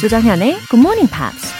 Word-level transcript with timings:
조정현의 0.00 0.60
Good 0.70 0.76
Morning 0.76 1.10
Pops. 1.10 1.52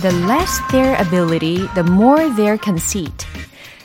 The 0.00 0.16
less 0.24 0.62
their 0.70 0.96
ability, 1.02 1.68
the 1.74 1.86
more 1.86 2.34
their 2.34 2.56
conceit. 2.58 3.26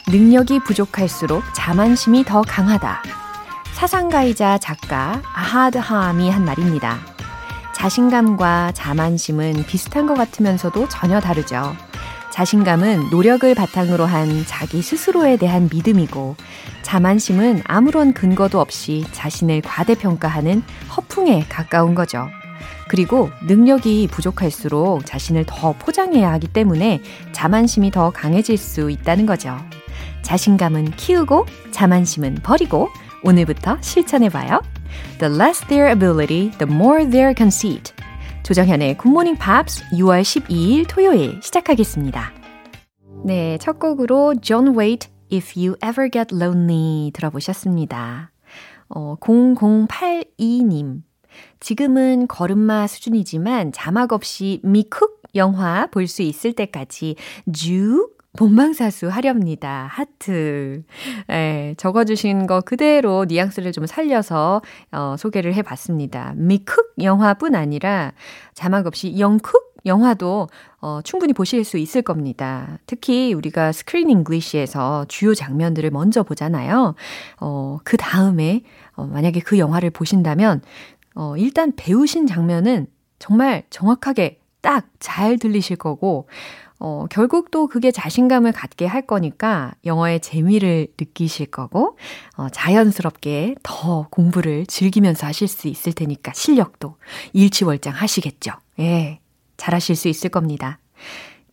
능력이 0.07 0.60
부족할수록 0.60 1.43
자만심이 1.54 2.24
더 2.24 2.42
강하다. 2.42 3.04
사상가이자 3.74 4.60
작가 4.60 5.21
아하드 5.33 5.79
하암이 5.79 6.29
한 6.29 6.46
말입니다. 6.46 7.00
자신감과 7.74 8.71
자만심은 8.71 9.65
비슷한 9.65 10.07
것 10.07 10.14
같으면서도 10.14 10.88
전혀 10.88 11.20
다르죠. 11.20 11.75
자신감은 12.33 13.11
노력을 13.11 13.54
바탕으로 13.54 14.05
한 14.07 14.43
자기 14.47 14.82
스스로에 14.82 15.37
대한 15.37 15.69
믿음이고, 15.71 16.36
자만심은 16.82 17.61
아무런 17.64 18.11
근거도 18.11 18.60
없이 18.60 19.05
자신을 19.11 19.61
과대평가하는 19.61 20.64
허풍에 20.97 21.46
가까운 21.47 21.93
거죠. 21.93 22.27
그리고 22.88 23.29
능력이 23.46 24.07
부족할수록 24.07 25.05
자신을 25.05 25.43
더 25.46 25.74
포장해야 25.74 26.32
하기 26.32 26.47
때문에 26.47 27.04
자만심이 27.33 27.91
더 27.91 28.10
강해질 28.10 28.57
수 28.57 28.89
있다는 28.89 29.27
거죠. 29.27 29.55
자신감은 30.24 30.93
키우고 30.96 31.46
자만심은 31.69 32.39
버리고 32.41 32.89
오늘부터 33.22 33.77
실천해봐요. 33.81 34.59
The 35.19 35.36
less 35.36 35.63
their 35.67 35.91
ability, 35.91 36.50
the 36.58 36.66
more 36.67 37.08
their 37.08 37.36
conceit. 37.38 37.93
조정현의 38.44 38.97
굿모닝 38.97 39.38
팝스 39.38 39.86
6월 39.91 40.22
12일 40.22 40.86
토요일 40.89 41.39
시작하겠습니다. 41.41 42.33
네, 43.23 43.58
첫 43.59 43.80
곡으로 43.80 44.36
John 44.41 44.77
Waite, 44.77 45.09
If 45.31 45.58
You 45.58 45.77
Ever 45.83 46.09
Get 46.11 46.36
Lonely 46.36 47.11
들어보셨습니다. 47.14 48.31
어, 48.89 49.16
0082님. 49.21 51.03
지금은 51.61 52.27
걸음마 52.27 52.88
수준이지만 52.88 53.71
자막 53.71 54.11
없이 54.11 54.59
미쿡 54.64 55.21
영화 55.36 55.88
볼 55.88 56.05
수 56.08 56.21
있을 56.21 56.53
때까지 56.53 57.16
쭉 57.53 58.09
본방사수 58.36 59.09
하렵니다. 59.09 59.88
하트. 59.92 60.84
예, 61.30 61.76
적어주신 61.78 62.48
거 62.48 62.62
그대로 62.62 63.26
뉘앙스를 63.26 63.72
좀 63.72 63.86
살려서 63.86 64.62
어, 64.92 65.16
소개를 65.17 65.53
해봤습니다. 65.53 66.34
미쿡 66.36 66.95
영화뿐 67.02 67.54
아니라 67.54 68.14
자막 68.56 68.88
없이 68.88 69.20
영쿡 69.20 69.73
영화도 69.86 70.48
어, 70.81 71.02
충분히 71.04 71.34
보실 71.34 71.64
수 71.64 71.78
있을 71.78 72.02
겁니다. 72.02 72.80
특히 72.88 73.34
우리가 73.34 73.72
Screen 73.72 74.09
English에서 74.09 75.05
주요 75.09 75.36
장면들을 75.36 75.92
먼저 75.92 76.23
보잖아요. 76.23 76.95
어, 77.39 77.78
그 77.84 77.98
다음에 77.98 78.64
어, 78.95 79.06
만약에 79.06 79.42
그 79.42 79.59
영화를 79.59 79.92
보신다면 79.92 80.61
어, 81.14 81.36
일단 81.38 81.72
배우신 81.76 82.26
장면은 82.26 82.88
정말 83.20 83.64
정확하게 83.70 84.39
딱 84.61 84.88
잘 85.04 85.38
들리실 85.38 85.76
거고 85.76 86.28
어, 86.86 87.06
결국 87.09 87.50
또 87.50 87.67
그게 87.67 87.92
자신감을 87.92 88.52
갖게 88.52 88.86
할 88.86 89.03
거니까 89.03 89.72
영어의 89.86 90.20
재미를 90.20 90.88
느끼실 91.00 91.45
거고, 91.45 91.98
어, 92.36 92.50
자연스럽게 92.50 93.56
더 93.64 94.08
공부를 94.09 94.66
즐기면서 94.66 95.26
하실 95.26 95.48
수 95.48 95.70
있을 95.70 95.94
테니까 95.94 96.34
실력도 96.36 96.98
일취월장 97.31 97.94
하시겠죠. 97.94 98.52
예, 98.80 99.22
잘하실 99.56 99.95
수 99.95 100.09
있을 100.09 100.30
겁니다. 100.30 100.78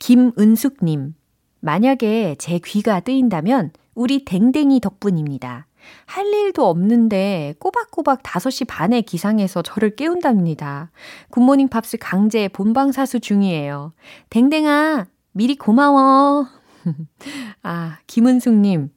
김은숙님, 0.00 1.14
만약에 1.60 2.34
제 2.40 2.58
귀가 2.64 2.98
뜨인다면 2.98 3.70
우리 3.94 4.24
댕댕이 4.24 4.80
덕분입니다. 4.80 5.68
할 6.06 6.26
일도 6.26 6.66
없는데 6.68 7.54
꼬박꼬박 7.60 8.24
5시 8.24 8.66
반에 8.66 9.00
기상해서 9.00 9.62
저를 9.62 9.94
깨운답니다. 9.94 10.90
굿모닝 11.30 11.68
팝스 11.68 11.98
강제 11.98 12.48
본방사수 12.48 13.20
중이에요. 13.20 13.92
댕댕아, 14.28 15.06
미리 15.32 15.56
고마워. 15.56 16.46
아, 17.62 17.98
김은숙님. 18.06 18.90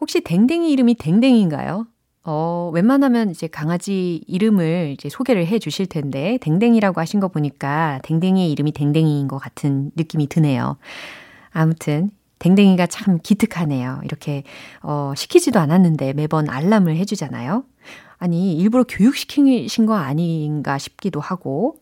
혹시 0.00 0.20
댕댕이 0.22 0.70
이름이 0.72 0.94
댕댕인가요? 0.94 1.86
어, 2.22 2.70
웬만하면 2.72 3.30
이제 3.30 3.46
강아지 3.46 4.22
이름을 4.26 4.94
이제 4.94 5.08
소개를 5.08 5.46
해 5.46 5.58
주실 5.58 5.86
텐데, 5.86 6.38
댕댕이라고 6.40 7.00
하신 7.00 7.20
거 7.20 7.28
보니까 7.28 8.00
댕댕이의 8.04 8.50
이름이 8.52 8.72
댕댕이인 8.72 9.28
것 9.28 9.38
같은 9.38 9.90
느낌이 9.96 10.28
드네요. 10.28 10.76
아무튼, 11.50 12.10
댕댕이가 12.38 12.86
참 12.86 13.18
기특하네요. 13.22 14.00
이렇게, 14.04 14.44
어, 14.82 15.12
시키지도 15.14 15.60
않았는데 15.60 16.14
매번 16.14 16.48
알람을 16.48 16.96
해주잖아요. 16.96 17.64
아니, 18.18 18.56
일부러 18.56 18.84
교육시키신 18.84 19.86
거 19.86 19.94
아닌가 19.94 20.78
싶기도 20.78 21.20
하고, 21.20 21.78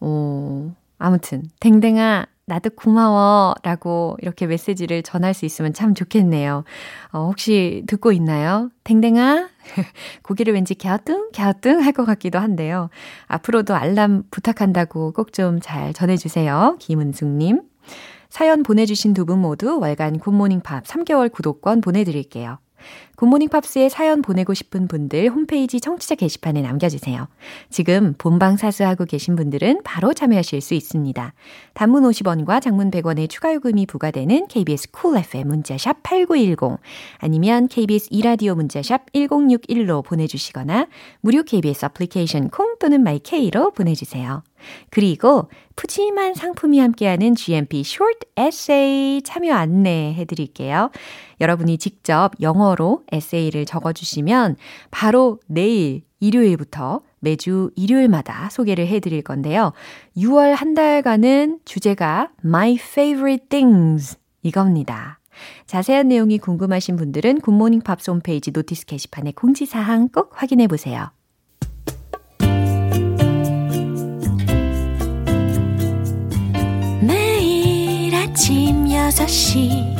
어, 0.00 0.74
아무튼, 0.98 1.44
댕댕아, 1.60 2.26
나도 2.50 2.70
고마워 2.70 3.54
라고 3.62 4.16
이렇게 4.20 4.46
메시지를 4.46 5.02
전할 5.04 5.34
수 5.34 5.44
있으면 5.46 5.72
참 5.72 5.94
좋겠네요. 5.94 6.64
어, 7.12 7.26
혹시 7.26 7.84
듣고 7.86 8.10
있나요? 8.12 8.70
댕댕아? 8.84 9.48
고개를 10.24 10.52
왠지 10.54 10.74
갸우뚱, 10.74 11.30
갸우뚱 11.32 11.80
할 11.80 11.92
것 11.92 12.04
같기도 12.04 12.38
한데요. 12.40 12.90
앞으로도 13.28 13.74
알람 13.74 14.24
부탁한다고 14.30 15.12
꼭 15.12 15.32
좀 15.32 15.60
잘 15.60 15.92
전해주세요. 15.94 16.76
김은숙님. 16.80 17.62
사연 18.28 18.62
보내주신 18.62 19.14
두 19.14 19.24
분 19.26 19.38
모두 19.40 19.78
월간 19.80 20.18
굿모닝 20.18 20.60
팝스 20.60 20.84
3개월 20.84 21.32
구독권 21.32 21.80
보내드릴게요. 21.80 22.58
굿모닝 23.16 23.48
팝스에 23.50 23.88
사연 23.90 24.22
보내고 24.22 24.54
싶은 24.54 24.88
분들 24.88 25.28
홈페이지 25.28 25.80
청취자 25.80 26.14
게시판에 26.14 26.62
남겨주세요. 26.62 27.28
지금 27.68 28.14
본방 28.16 28.56
사수하고 28.56 29.04
계신 29.04 29.36
분들은 29.36 29.82
바로 29.84 30.14
참여하실 30.14 30.60
수 30.60 30.74
있습니다. 30.74 31.34
단문 31.74 32.04
50원과 32.04 32.62
장문 32.62 32.90
100원의 32.90 33.28
추가 33.28 33.52
요금이 33.52 33.86
부과되는 33.86 34.48
KBS 34.48 34.90
Cool 34.92 35.24
FM 35.24 35.48
문자샵 35.48 36.02
8910 36.02 36.78
아니면 37.18 37.68
KBS 37.68 38.08
이라디오 38.10 38.54
문자샵 38.54 39.12
1061로 39.12 40.04
보내주시거나 40.04 40.86
무료 41.20 41.42
KBS 41.42 41.86
애플리케이션 41.86 42.48
콩 42.48 42.76
또는 42.78 43.02
마이케이로 43.02 43.72
보내주세요. 43.72 44.42
그리고 44.90 45.48
푸짐한 45.76 46.34
상품이 46.34 46.78
함께하는 46.78 47.34
GMP 47.34 47.80
Short 47.80 48.26
Essay 48.38 49.22
참여 49.22 49.54
안내 49.54 50.14
해 50.14 50.24
드릴게요. 50.24 50.90
여러분이 51.40 51.78
직접 51.78 52.32
영어로 52.40 53.04
에세이를 53.12 53.64
적어주시면 53.66 54.56
바로 54.90 55.40
내일 55.46 56.02
일요일부터 56.20 57.00
매주 57.18 57.70
일요일마다 57.76 58.50
소개를 58.50 58.86
해 58.86 59.00
드릴 59.00 59.22
건데요. 59.22 59.72
6월 60.16 60.54
한 60.54 60.74
달간은 60.74 61.60
주제가 61.64 62.30
My 62.44 62.74
Favorite 62.74 63.48
Things 63.48 64.18
이겁니다. 64.42 65.18
자세한 65.66 66.08
내용이 66.08 66.38
궁금하신 66.38 66.96
분들은 66.96 67.40
굿모닝 67.40 67.80
팝스 67.80 68.10
홈페이지 68.10 68.50
notice 68.50 68.86
게시판에 68.86 69.32
공지사항 69.32 70.08
꼭 70.08 70.32
확인해 70.34 70.66
보세요. 70.66 71.10
매일 77.02 78.14
아침 78.14 78.84
6시 78.86 79.99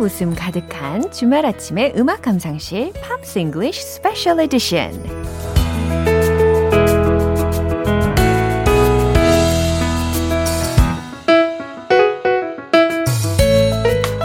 함박 0.00 0.02
웃음 0.02 0.34
가득한 0.34 1.10
주말 1.12 1.44
아침의 1.44 1.92
음악 1.96 2.22
감상실 2.22 2.92
Pops 3.02 3.38
English 3.38 3.82
Special 3.82 4.40
Edition 4.40 4.90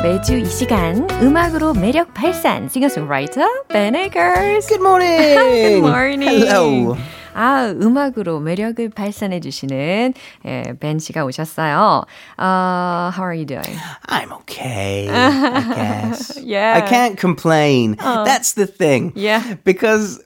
매주 0.01 0.38
이 0.38 0.45
시간 0.45 1.07
음악으로 1.22 1.74
매력 1.74 2.13
발산 2.13 2.69
싱어송라이터 2.69 3.42
Eggers 3.74 4.68
Good 4.68 4.81
morning. 4.81 5.36
Good 5.36 5.83
morning. 5.83 6.45
Hello. 6.45 6.95
아, 7.36 7.74
음악으로 7.82 8.40
매력을 8.40 8.88
발산해 8.90 9.42
주시는 9.42 10.14
예, 10.46 10.64
벤 10.80 11.00
씨가 11.00 11.26
오셨어요. 11.26 12.06
Uh, 12.40 13.12
how 13.12 13.24
are 13.24 13.36
you 13.36 13.46
doing? 13.46 13.78
I'm 14.08 14.32
okay, 14.32 15.10
I 15.10 15.74
guess. 15.76 16.40
Yeah. 16.42 16.82
I 16.82 16.82
can't 16.88 17.18
complain. 17.18 17.98
That's 18.00 18.54
the 18.54 18.66
thing. 18.66 19.12
Yeah. 19.16 19.56
Because 19.66 20.24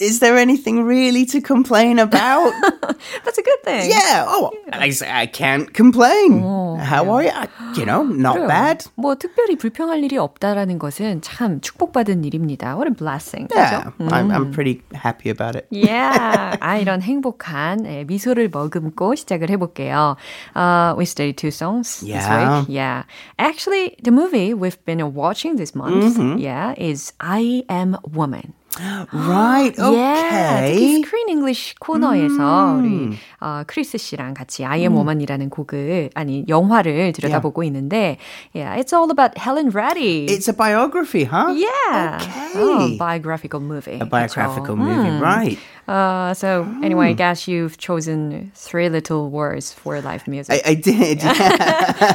is 0.00 0.20
there 0.20 0.36
anything 0.38 0.84
really 0.84 1.26
to 1.26 1.40
complain 1.40 1.98
about? 1.98 2.52
That's 3.24 3.36
a 3.36 3.42
good 3.42 3.62
thing. 3.64 3.90
yeah. 3.90 4.24
Oh, 4.28 4.52
I, 4.72 4.90
say 4.90 5.10
I 5.10 5.26
can't 5.26 5.74
complain. 5.74 6.38
How 6.78 7.10
are 7.10 7.24
you? 7.24 7.30
I- 7.34 7.48
You 7.74 7.84
know, 7.84 8.02
not 8.04 8.36
그래요. 8.36 8.46
bad. 8.48 8.84
뭐 8.96 9.16
특별히 9.16 9.56
불평할 9.56 10.02
일이 10.04 10.16
없다라는 10.16 10.78
것은 10.78 11.20
참 11.20 11.60
축복받은 11.60 12.22
일입니다. 12.24 12.76
What 12.76 12.86
a 12.88 12.94
blessing. 12.94 13.48
Yeah, 13.52 13.90
그죠? 13.98 14.08
I'm, 14.14 14.30
I'm 14.30 14.52
pretty 14.52 14.82
happy 14.94 15.30
about 15.30 15.54
it. 15.56 15.66
Yeah. 15.70 16.56
아, 16.60 16.78
이런 16.78 17.02
행복한 17.02 17.84
예, 17.86 18.04
미소를 18.04 18.48
머금고 18.50 19.16
시작을 19.16 19.50
해볼게요. 19.50 20.16
Uh, 20.54 20.94
we 20.96 21.04
studied 21.06 21.36
two 21.36 21.50
songs 21.50 22.00
this 22.00 22.08
Yeah. 22.24 22.60
week. 22.60 22.68
Yeah. 22.70 23.02
Actually, 23.38 23.96
the 24.02 24.12
movie 24.12 24.54
we've 24.54 24.78
been 24.86 25.12
watching 25.12 25.56
this 25.56 25.74
month, 25.74 26.16
Mm-hmm. 26.16 26.38
yeah, 26.38 26.74
is 26.78 27.12
I 27.20 27.64
Am 27.68 27.98
Woman. 28.14 28.54
Right. 28.79 29.73
Yeah, 29.77 30.61
특히 30.65 30.73
Okay. 30.73 31.01
스크린 31.01 31.29
잉글리쉬 31.29 31.75
코너에서 31.79 32.79
우리 32.79 33.13
어, 33.39 33.63
크리스 33.67 33.97
씨랑 33.97 34.33
같이 34.33 34.65
I 34.65 34.81
Am 34.81 34.93
Woman이라는 34.95 35.49
곡을 35.49 36.09
아니 36.15 36.43
영화를 36.47 37.11
들여다보고 37.13 37.63
있는데, 37.65 38.17
yeah, 38.53 38.75
it's 38.79 38.93
all 38.93 39.09
about 39.11 39.37
Helen 39.37 39.69
Reddy. 39.69 40.25
It's 40.27 40.47
a 40.47 40.53
biography, 40.53 41.23
huh? 41.25 41.53
yeah, 41.53 42.17
Okay. 42.21 42.61
oh, 42.61 42.97
biographical 42.97 43.59
movie. 43.59 43.99
A 44.01 44.05
biographical 44.05 44.75
그쵸? 44.75 44.83
movie, 44.83 45.19
right? 45.19 45.57
Uh, 45.88 46.34
so 46.34 46.68
anyway, 46.84 47.08
I 47.08 47.12
guess 47.14 47.48
you've 47.48 47.78
chosen 47.78 48.52
three 48.54 48.90
little 48.90 49.30
words 49.30 49.72
for 49.72 50.02
live 50.02 50.28
music. 50.28 50.60
I, 50.66 50.72
I 50.72 50.74
did. 50.74 51.20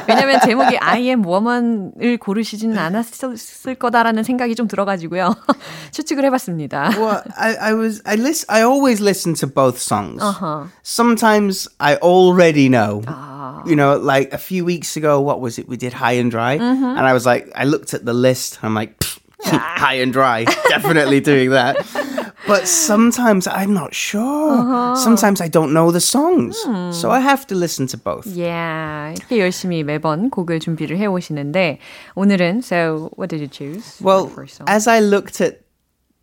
왜냐면 0.06 0.38
제목이 0.40 0.78
I 0.80 1.00
am 1.08 1.24
woman을 1.24 2.18
고르시지는 2.18 2.78
않았을 2.78 3.74
거다라는 3.74 4.22
생각이 4.22 4.54
좀 4.54 4.68
들어가지고요. 4.68 5.34
추측을 5.90 6.24
해봤습니다. 6.26 6.90
well, 6.96 7.22
I, 7.36 7.56
I 7.56 7.74
was 7.74 8.00
I 8.06 8.14
listen. 8.14 8.46
I 8.48 8.62
always 8.62 9.00
listen 9.00 9.34
to 9.42 9.46
both 9.48 9.78
songs. 9.78 10.22
Uh-huh. 10.22 10.66
Sometimes 10.82 11.66
I 11.80 11.96
already 11.96 12.68
know. 12.68 13.02
Ah. 13.08 13.62
You 13.66 13.74
know, 13.74 13.96
like 13.96 14.32
a 14.32 14.38
few 14.38 14.64
weeks 14.64 14.96
ago, 14.96 15.20
what 15.20 15.40
was 15.40 15.58
it? 15.58 15.68
We 15.68 15.76
did 15.76 15.92
High 15.92 16.12
and 16.22 16.30
Dry, 16.30 16.58
Mm-hmm. 16.58 16.84
and 16.96 17.00
I 17.06 17.12
was 17.12 17.26
like, 17.26 17.50
I 17.56 17.64
looked 17.64 17.92
at 17.94 18.04
the 18.04 18.14
list. 18.14 18.58
I'm 18.62 18.74
like, 18.74 18.98
"Pfft, 19.00 19.18
High 19.58 19.94
and 20.04 20.12
Dry, 20.12 20.44
definitely 20.68 21.18
doing 21.20 21.50
that. 21.50 21.76
But 22.48 22.66
sometimes 22.68 23.46
I'm 23.46 23.72
not 23.74 23.94
sure. 23.94 24.52
Uh-huh. 24.52 24.94
Sometimes 24.96 25.40
I 25.40 25.48
don't 25.48 25.72
know 25.72 25.90
the 25.90 26.00
songs, 26.00 26.56
Hmm. 26.64 26.92
so 26.92 27.10
I 27.10 27.20
have 27.20 27.46
to 27.48 27.54
listen 27.54 27.86
to 27.88 27.96
both. 27.96 28.26
Yeah, 28.26 29.14
이렇게 29.16 29.38
열심히 29.38 29.82
매번 29.84 30.30
곡을 30.30 30.60
준비를 30.60 30.98
해오시는데 30.98 31.78
오늘은 32.16 32.62
so 32.62 33.10
what 33.16 33.28
did 33.30 33.40
you 33.40 33.48
choose? 33.48 33.96
for 33.98 34.04
Well, 34.04 34.24
the 34.26 34.34
first 34.34 34.56
song? 34.58 34.66
as 34.68 34.86
I 34.88 35.00
looked 35.00 35.40
at 35.40 35.60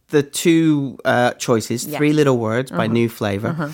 the 0.09 0.21
two 0.23 0.97
uh, 1.05 1.31
choices, 1.39 1.85
Yeah. 1.85 1.91
Uh-huh. 1.93 1.97
Three 1.99 2.13
Little 2.13 2.37
Words 2.37 2.71
by 2.71 2.87
New 2.87 3.07
Flavor 3.09 3.71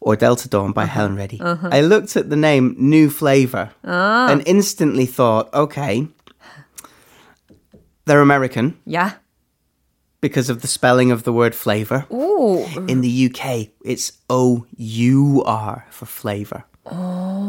or 0.00 0.14
Delta 0.14 0.48
Dawn 0.48 0.72
by 0.72 0.84
Helen 0.86 1.16
Reddy, 1.16 1.40
I 1.42 1.80
looked 1.80 2.16
at 2.16 2.30
the 2.30 2.36
name 2.36 2.76
New 2.78 3.10
Flavor 3.10 3.70
Ah. 3.84 4.28
and 4.30 4.42
instantly 4.46 5.06
thought, 5.06 5.52
okay, 5.52 6.06
they're 8.04 8.20
American 8.20 8.74
yeah. 8.84 9.12
because 10.20 10.48
of 10.50 10.60
the 10.62 10.68
spelling 10.68 11.10
of 11.10 11.22
the 11.24 11.32
word 11.32 11.54
flavor. 11.54 12.04
오, 12.10 12.64
In 12.88 13.00
the 13.02 13.28
UK, 13.30 13.68
it's 13.84 14.12
O 14.30 14.64
U 14.76 15.42
R 15.46 15.84
for 15.90 16.06
flavor. 16.06 16.64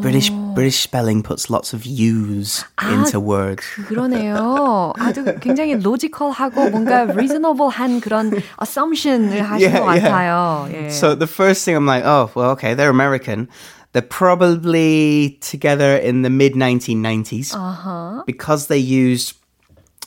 British 0.02 0.32
British 0.56 0.80
spelling 0.82 1.22
puts 1.22 1.48
lots 1.50 1.72
of 1.72 1.86
U's 1.86 2.66
into 2.82 3.20
words. 3.20 3.62
그러네요. 3.88 4.94
아주 4.98 5.24
굉장히 5.40 5.76
로지컬하고 5.76 6.72
뭔가 6.72 7.04
reasonable한 7.06 8.02
그런 8.02 8.32
assumption을 8.60 9.42
하신 9.44 9.62
Yeah, 9.62 9.80
것 9.80 9.86
yeah. 9.94 10.02
같아요. 10.10 10.68
예. 10.74 10.90
So 10.92 11.14
the 11.14 11.28
first 11.28 11.64
thing 11.66 11.76
I'm 11.76 11.86
like, 11.86 12.04
oh, 12.04 12.32
well, 12.34 12.50
okay, 12.58 12.74
they're 12.74 12.90
American. 12.90 13.48
They're 13.94 14.02
probably 14.02 15.38
together 15.42 15.96
in 15.96 16.22
the 16.24 16.30
mid 16.30 16.54
1990s 16.54 17.54
Uh-huh. 17.54 18.24
because 18.26 18.68
they 18.68 18.78
used 18.82 19.34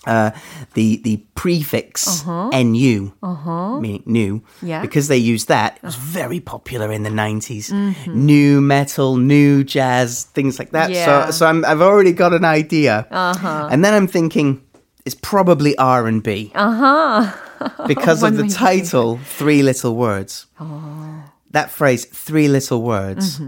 uh, 0.06 0.31
the 0.74 0.98
the 0.98 1.18
prefix 1.36 2.25
nu, 2.25 3.12
meaning 3.81 4.04
new. 4.06 4.36
Uh-huh. 4.38 4.66
Yeah. 4.66 4.81
Because 4.81 5.07
they 5.07 5.18
used 5.18 5.48
that, 5.48 5.78
it 5.78 5.84
was 5.84 5.96
very 5.96 6.40
popular 6.40 6.92
in 6.92 7.04
the 7.04 7.10
90s. 7.10 7.72
Mm-hmm. 7.72 8.25
New 8.25 8.62
metal, 8.62 9.18
new 9.18 9.63
jazz, 9.63 10.24
things 10.24 10.57
like 10.57 10.72
that. 10.72 10.90
Yeah. 10.90 11.25
So, 11.25 11.31
so 11.31 11.46
I'm, 11.46 11.63
I've 11.66 11.81
already 11.81 12.13
got 12.13 12.34
an 12.34 12.46
idea. 12.46 13.06
Uh-huh. 13.12 13.69
And 13.72 13.84
then 13.86 13.94
I'm 13.94 14.07
thinking, 14.07 14.63
it's 15.06 15.16
probably 15.16 15.78
R 15.78 16.08
and 16.08 16.24
B. 16.24 16.51
Uh-huh. 16.56 17.31
because 17.88 18.24
of 18.24 18.36
the 18.38 18.44
makes 18.44 18.60
you 18.60 18.68
think 18.68 18.84
title, 18.84 19.18
Three 19.18 19.62
Little 19.62 19.96
Words. 19.96 20.48
That 21.51 21.69
phrase, 21.69 22.06
three 22.06 22.48
little 22.50 22.81
words. 22.81 23.40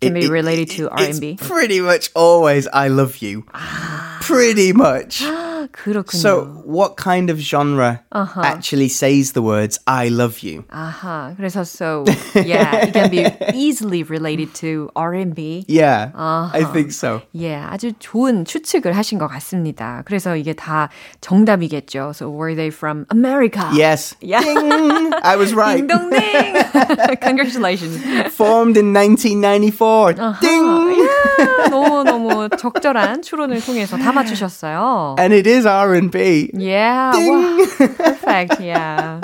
Can 0.00 0.14
be 0.14 0.28
related 0.28 0.70
to 0.76 0.88
R&B. 0.88 1.36
pretty 1.40 1.80
much 1.80 2.10
always 2.14 2.66
I 2.68 2.88
love 2.88 3.18
you. 3.18 3.44
Ah. 3.52 4.18
pretty 4.22 4.72
much. 4.72 5.22
그렇군요. 5.71 6.19
So, 6.21 6.63
what 6.65 6.95
kind 6.97 7.29
of 7.29 7.39
genre 7.39 8.01
Uh-huh. 8.11 8.41
actually 8.43 8.87
says 8.89 9.33
the 9.33 9.41
words 9.41 9.79
I 9.87 10.07
love 10.09 10.39
you? 10.43 10.63
아하, 10.71 11.33
그래서 11.37 11.65
so 11.65 12.05
yeah, 12.35 12.85
it 12.85 12.93
can 12.93 13.09
be 13.09 13.25
easily 13.53 14.03
related 14.03 14.53
to 14.61 14.89
R&B. 14.95 15.65
Yeah, 15.67 16.11
I 16.15 16.63
think 16.71 16.91
so. 16.91 17.21
예, 17.35 17.55
아주 17.55 17.93
좋은 17.99 18.45
추측을 18.45 18.93
하신 18.93 19.17
것 19.19 19.27
같습니다. 19.27 20.03
그래서 20.05 20.35
이게 20.35 20.53
다 20.53 20.89
정답이겠죠. 21.21 22.13
So 22.15 22.29
were 22.29 22.55
they 22.55 22.69
from 22.69 23.05
America? 23.11 23.69
Yes. 23.73 24.15
Yeah. 24.21 24.41
Ding! 24.43 25.13
I 25.23 25.35
was 25.37 25.53
right. 25.53 25.81
딩동댕! 25.81 27.19
Congratulations. 27.21 27.99
Formed 28.33 28.77
in 28.77 28.93
1994. 28.93 30.13
Ding! 30.41 30.65
야, 31.01 31.69
너무 31.69 32.03
너무 32.03 32.49
적절한 32.49 33.21
추론을 33.21 33.61
통해서 33.61 33.97
다 33.97 34.11
맞추셨어요. 34.11 35.15
And 35.19 35.33
it 35.33 35.47
is 35.49 35.65
R&B. 35.65 36.51
Yeah, 36.53 37.11
와, 37.13 37.57
perfect. 37.97 38.59
Yeah, 38.61 39.21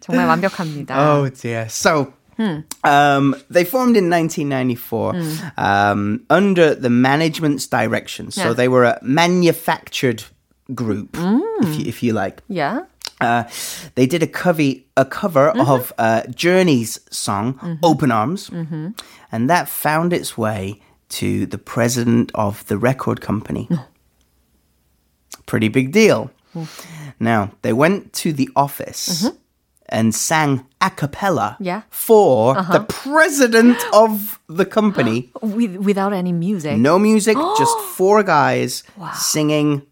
정말 0.00 0.26
완벽합니다. 0.26 0.90
Oh 0.96 1.28
dear. 1.28 1.66
So, 1.68 2.12
um, 2.84 3.36
they 3.50 3.64
formed 3.64 3.96
in 3.96 4.08
1994 4.10 5.14
um, 5.58 6.24
under 6.30 6.74
the 6.74 6.90
management's 6.90 7.66
direction. 7.66 8.30
So 8.30 8.48
Yeah. 8.48 8.52
they 8.54 8.68
were 8.68 8.84
a 8.84 8.98
manufactured 9.02 10.24
group, 10.74 11.16
if, 11.62 11.78
you, 11.78 11.84
if 11.86 12.02
you 12.02 12.12
like. 12.12 12.42
Yeah. 12.48 12.80
Uh, 13.20 13.44
they 13.96 14.06
did 14.06 14.22
a 14.22 14.26
cover, 14.26 14.72
a 14.96 15.04
cover 15.04 15.50
of 15.50 15.92
uh, 15.98 16.22
Journey's 16.34 16.98
song 17.10 17.78
"Open 17.82 18.10
Arms," 18.10 18.48
and 19.30 19.50
that 19.50 19.68
found 19.68 20.14
its 20.14 20.38
way 20.38 20.80
to 21.20 21.44
the 21.44 21.58
president 21.58 22.30
of 22.34 22.64
the 22.68 22.78
record 22.78 23.20
company. 23.20 23.68
Pretty 25.45 25.67
big 25.69 25.91
deal. 25.91 26.31
Mm. 26.55 26.67
Now 27.19 27.51
they 27.61 27.73
went 27.73 28.13
to 28.13 28.33
the 28.33 28.49
office 28.55 29.23
mm-hmm. 29.23 29.35
and 29.89 30.15
sang 30.15 30.65
a 30.81 30.89
cappella 30.89 31.57
Yeah. 31.59 31.83
for 31.89 32.57
uh-huh. 32.57 32.73
the 32.73 32.83
president 32.85 33.77
of 33.93 34.39
the 34.47 34.65
company. 34.65 35.31
With, 35.41 35.77
without 35.77 36.13
any 36.13 36.31
music. 36.31 36.77
No 36.77 36.99
music, 36.99 37.37
just 37.57 37.77
four 37.95 38.23
guys 38.23 38.83
singing 39.13 39.83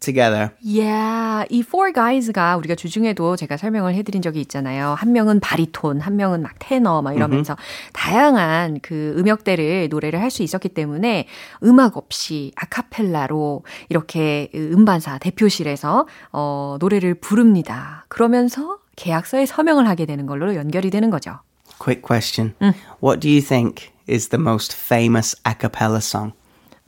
together. 0.00 0.50
Yeah, 0.64 1.46
이 1.50 1.60
four 1.60 1.92
guys가 1.92 2.56
우리가 2.56 2.74
주중에도 2.74 3.36
제가 3.36 3.56
설명을 3.56 3.94
해드린 3.94 4.22
적이 4.22 4.40
있잖아요. 4.42 4.94
한 4.98 5.12
명은 5.12 5.40
바리톤, 5.40 6.00
한 6.00 6.16
명은 6.16 6.42
막 6.42 6.54
테너, 6.58 7.02
막 7.02 7.14
이러면서 7.14 7.56
다양한 7.92 8.80
그 8.82 9.14
음역대를 9.18 9.88
노래를 9.90 10.20
할 10.20 10.28
수 10.30 10.42
있었기 10.42 10.68
때문에 10.68 11.26
음악 11.64 11.96
없이 11.96 12.52
아카펠라로 12.56 13.64
이렇게 13.88 14.50
음반사 14.54 15.18
대표실에서 15.18 16.06
어, 16.32 16.76
노래를 16.80 17.14
부릅니다. 17.14 18.04
그러면서 18.08 18.78
계약서에 18.96 19.46
서명을 19.46 19.88
하게 19.88 20.04
되는 20.06 20.26
걸로 20.26 20.54
연결이 20.54 20.90
되는 20.90 21.08
거죠. 21.10 21.38
Quick 21.78 22.02
question. 22.02 22.54
What 23.02 23.20
do 23.20 23.30
you 23.30 23.40
think 23.40 23.90
is 24.08 24.28
the 24.28 24.40
most 24.40 24.76
famous 24.76 25.34
a 25.46 25.54
cappella 25.58 25.98
song? 26.00 26.32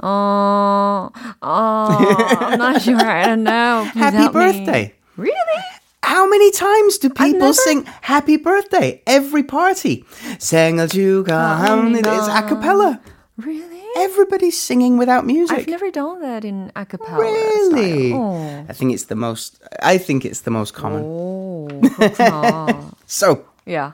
어, 0.01 1.09
어, 1.41 1.87
I'm 1.89 2.57
not 2.59 2.81
sure. 2.81 2.99
I 2.99 3.25
don't 3.25 3.43
know. 3.43 3.87
Please 3.93 4.03
Happy 4.03 4.17
help 4.17 4.35
me. 4.35 4.41
birthday. 4.41 4.93
Really? 5.17 5.61
How 6.03 6.27
many 6.29 6.51
times 6.51 6.97
do 6.99 7.09
people 7.09 7.39
never- 7.39 7.53
sing 7.53 7.85
happy 8.01 8.37
birthday? 8.37 9.01
Every 9.07 9.43
party. 9.43 10.03
생일 10.39 10.87
축하합니다. 10.87 12.11
It's 12.13 12.27
a 12.27 12.43
cappella. 12.47 12.99
Really? 13.37 13.81
Everybody's 13.97 14.57
singing 14.59 14.97
without 14.97 15.25
music. 15.25 15.57
I've 15.57 15.67
never 15.67 15.89
done 15.89 16.19
that 16.21 16.43
in 16.45 16.71
a 16.75 16.85
cappella. 16.85 17.17
really? 17.19 18.11
style. 18.11 18.65
I 18.69 18.73
think 18.73 18.91
it's 18.93 19.05
the 19.05 19.15
most 19.15 19.57
I 19.81 19.97
think 19.97 20.25
it's 20.25 20.41
the 20.41 20.51
most 20.51 20.73
common. 20.75 21.01
오, 21.03 21.67
그렇구나. 21.71 22.91
So, 23.07 23.45
Yeah. 23.65 23.93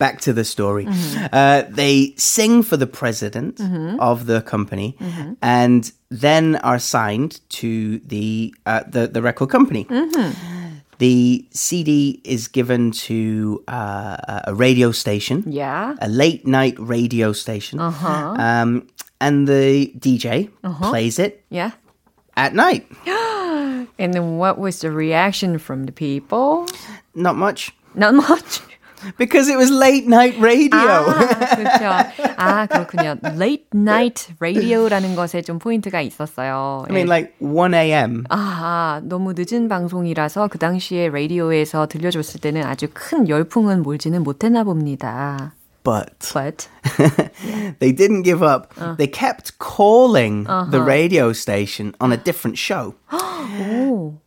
back 0.00 0.20
to 0.26 0.32
the 0.32 0.44
story. 0.44 0.86
Uh, 1.32 1.62
they 1.68 2.14
sing 2.16 2.64
for 2.64 2.76
the 2.76 2.86
president 2.88 3.60
of 4.00 4.26
the 4.26 4.40
company, 4.42 4.96
and 5.42 5.92
then 6.10 6.56
are 6.64 6.80
signed 6.80 7.40
to 7.60 7.98
the 8.00 8.52
uh, 8.66 8.82
the, 8.88 9.06
the 9.06 9.22
record 9.22 9.50
company. 9.50 9.86
The 10.98 11.46
CD 11.52 12.20
is 12.24 12.48
given 12.48 12.90
to 13.08 13.64
uh, 13.68 14.40
a 14.48 14.54
radio 14.54 14.92
station, 14.92 15.44
Yeah. 15.46 15.94
a 16.00 16.08
late 16.08 16.46
night 16.46 16.74
radio 16.78 17.32
station, 17.32 17.80
um, 17.80 18.86
and 19.20 19.48
the 19.48 19.92
DJ 19.98 20.50
plays 20.90 21.18
it 21.18 21.44
Yeah. 21.50 21.70
at 22.36 22.54
night. 22.54 22.86
And 23.98 24.14
then 24.14 24.36
what 24.38 24.56
was 24.58 24.80
the 24.80 24.90
reaction 24.90 25.58
from 25.58 25.84
the 25.84 25.92
people? 25.92 26.66
Not 27.14 27.36
much. 27.36 27.72
Not 27.94 28.14
much 28.14 28.60
Because 29.17 29.49
it 29.49 29.57
was 29.57 29.69
late 29.71 30.07
night 30.07 30.39
radio. 30.39 30.79
아, 30.79 31.55
그렇죠. 31.55 32.33
아, 32.37 32.65
그렇군요. 32.65 33.15
Late 33.23 33.67
night 33.75 34.33
radio라는 34.39 35.15
것에 35.15 35.41
좀 35.41 35.59
포인트가 35.59 36.01
있었어요. 36.01 36.85
I 36.89 36.95
mean, 36.95 37.07
like 37.07 37.33
1 37.39 37.73
a.m. 37.75 38.23
아, 38.29 39.01
너무 39.03 39.33
늦은 39.35 39.67
방송이라서 39.67 40.47
그 40.47 40.57
당시에 40.57 41.09
라디오에서 41.09 41.87
들려줬을 41.87 42.39
때는 42.39 42.63
아주 42.63 42.87
큰 42.93 43.27
열풍은 43.29 43.83
몰지는 43.83 44.23
못했나 44.23 44.63
봅니다. 44.63 45.53
But 45.83 46.33
But 46.33 46.67
they 47.79 47.93
didn't 47.93 48.23
give 48.23 48.41
up. 48.41 48.73
They 48.97 49.05
kept 49.05 49.59
calling 49.59 50.45
the 50.71 50.81
radio 50.81 51.31
station 51.31 51.93
on 52.01 52.11
a 52.11 52.17
different 52.17 52.57
show. 52.57 52.95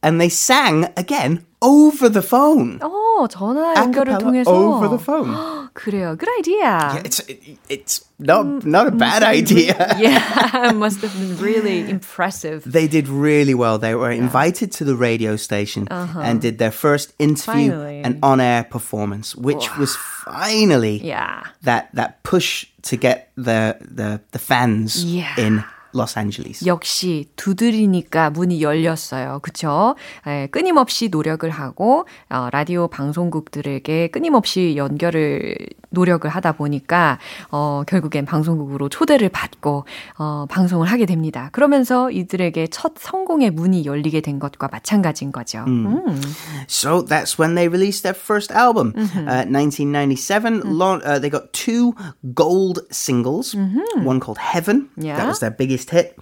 and 0.02 0.20
they 0.20 0.28
sang 0.28 0.86
again 0.96 1.44
over 1.60 2.08
the 2.08 2.22
phone. 2.22 2.78
어, 3.12 3.28
전화 3.28 3.74
연결을 3.76 4.14
Acapella 4.14 4.20
통해서 4.20 4.50
over 4.50 4.88
the 4.88 4.98
phone. 4.98 5.68
그래요. 5.74 6.16
Good 6.16 6.30
idea. 6.38 7.00
It's 7.04 7.20
it's 7.68 8.02
not 8.18 8.64
not 8.66 8.88
a 8.88 8.90
bad 8.90 9.22
idea. 9.22 9.76
yeah, 9.98 10.70
it 10.70 10.74
must 10.74 11.02
have 11.02 11.12
been 11.14 11.36
really 11.38 11.88
impressive. 11.88 12.64
They 12.64 12.88
did 12.88 13.06
really 13.08 13.54
well. 13.54 13.78
They 13.78 13.94
were 13.94 14.10
invited 14.10 14.72
to 14.78 14.84
the 14.84 14.96
radio 14.96 15.36
station 15.36 15.86
and 15.90 16.40
did 16.40 16.58
their 16.58 16.72
first 16.72 17.12
interview 17.18 17.70
Finally. 17.70 18.02
and 18.02 18.18
on-air 18.22 18.64
performance, 18.64 19.36
which 19.36 19.76
was 19.78 19.94
finally 20.24 20.98
Yeah. 21.04 21.44
that 21.62 21.90
that 21.94 22.22
push 22.24 22.66
to 22.90 22.96
get 22.96 23.30
the 23.36 23.76
the 23.80 24.20
the 24.32 24.38
fans 24.40 25.04
Yeah. 25.04 25.34
in 25.38 25.62
Los 25.95 26.17
Angeles. 26.17 26.65
역시 26.65 27.25
두드리니까 27.35 28.29
문이 28.31 28.61
열렸어요. 28.61 29.39
그쵸? 29.41 29.95
예, 30.27 30.47
끊임없이 30.51 31.09
노력을 31.09 31.47
하고, 31.49 32.05
어, 32.29 32.49
라디오 32.51 32.87
방송국들에게 32.87 34.07
끊임없이 34.09 34.75
연결을, 34.77 35.55
노력을 35.89 36.27
하다 36.29 36.53
보니까, 36.53 37.19
어, 37.51 37.83
결국엔 37.87 38.25
방송국으로 38.25 38.89
초대를 38.89 39.29
받고, 39.29 39.85
어, 40.17 40.45
방송을 40.49 40.87
하게 40.87 41.05
됩니다. 41.05 41.49
그러면서 41.51 42.09
이들에게 42.09 42.67
첫 42.67 42.93
성공의 42.97 43.51
문이 43.51 43.85
열리게 43.85 44.21
된 44.21 44.39
것과 44.39 44.69
마찬가지인 44.71 45.31
거죠. 45.31 45.63
음. 45.67 46.03
So 46.67 47.05
that's 47.05 47.37
when 47.39 47.55
they 47.55 47.67
released 47.67 48.01
their 48.03 48.17
first 48.19 48.51
album, 48.53 48.93
uh, 48.97 49.45
1997. 49.45 50.61
Lau- 50.65 51.01
uh, 51.05 51.19
they 51.19 51.29
got 51.29 51.51
two 51.53 51.93
gold 52.35 52.81
singles, 52.91 53.55
one 54.03 54.19
called 54.19 54.39
Heaven, 54.39 54.89
Yeah. 54.97 55.17
that 55.17 55.27
was 55.27 55.39
their 55.39 55.55
biggest 55.55 55.82
hit, 55.91 56.15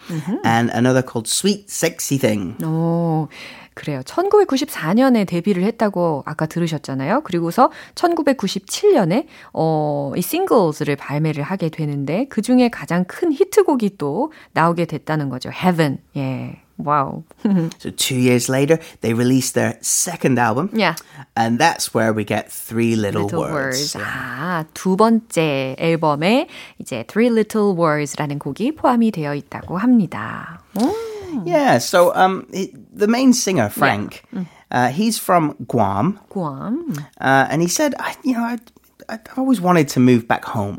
and 0.46 0.72
another 0.72 1.02
called 1.02 1.28
Sweet 1.28 1.66
Sexy 1.68 2.18
Thing. 2.18 2.64
오, 2.64 3.28
그래요. 3.74 4.02
1994년에 4.02 5.26
데뷔를 5.28 5.64
했다고 5.64 6.24
아까 6.26 6.46
들으셨잖아요. 6.46 7.22
그리고서 7.22 7.72
1997년에 7.96 9.26
어, 9.54 10.12
이 10.16 10.22
싱글스를 10.22 10.98
발매를 10.98 11.44
하게 11.44 11.70
되는데 11.70 12.26
그 12.30 12.42
중에 12.42 12.70
가장 12.70 13.06
큰 13.06 13.32
히트곡이 13.32 13.98
또 13.98 14.32
나오게 14.54 14.86
됐다는 14.86 15.30
거죠. 15.30 15.50
Heaven. 15.50 16.00
예. 16.18 16.62
와우. 16.81 17.25
So 17.79 17.91
two 17.91 18.17
years 18.21 18.51
later, 18.51 18.79
they 19.01 19.15
released 19.15 19.55
their 19.55 19.79
second 19.81 20.39
album, 20.39 20.69
Yeah. 20.75 20.95
and 21.35 21.59
that's 21.59 21.95
where 21.95 22.13
we 22.13 22.23
get 22.25 22.53
Three 22.53 22.97
Little, 22.97 23.25
Little 23.25 23.41
Words. 23.49 23.97
Words. 23.97 23.97
아, 23.97 24.65
두 24.75 24.97
번째 24.97 25.75
앨범에 25.79 26.49
이제 26.79 27.05
Three 27.09 27.29
Little 27.31 27.73
Words라는 27.75 28.39
곡이 28.39 28.75
포함이 28.77 29.11
되어 29.11 29.35
있다고 29.35 29.79
합니다. 29.79 30.61
오. 30.79 30.93
Yeah, 31.47 31.79
so 31.79 32.13
um, 32.15 32.47
it, 32.53 32.71
the 32.97 33.09
main 33.09 33.33
singer, 33.33 33.69
Frank, 33.69 34.23
uh, 34.71 34.89
he's 34.89 35.19
from 35.19 35.55
Guam, 35.67 36.19
구암. 36.31 36.97
uh, 37.21 37.47
and 37.51 37.61
he 37.63 37.69
said, 37.69 37.95
I, 37.99 38.15
you 38.23 38.33
know, 38.35 38.45
I, 38.45 38.59
I've 39.09 39.21
always 39.37 39.61
wanted 39.61 39.89
to 39.89 40.01
move 40.01 40.27
back 40.29 40.45
home. 40.45 40.77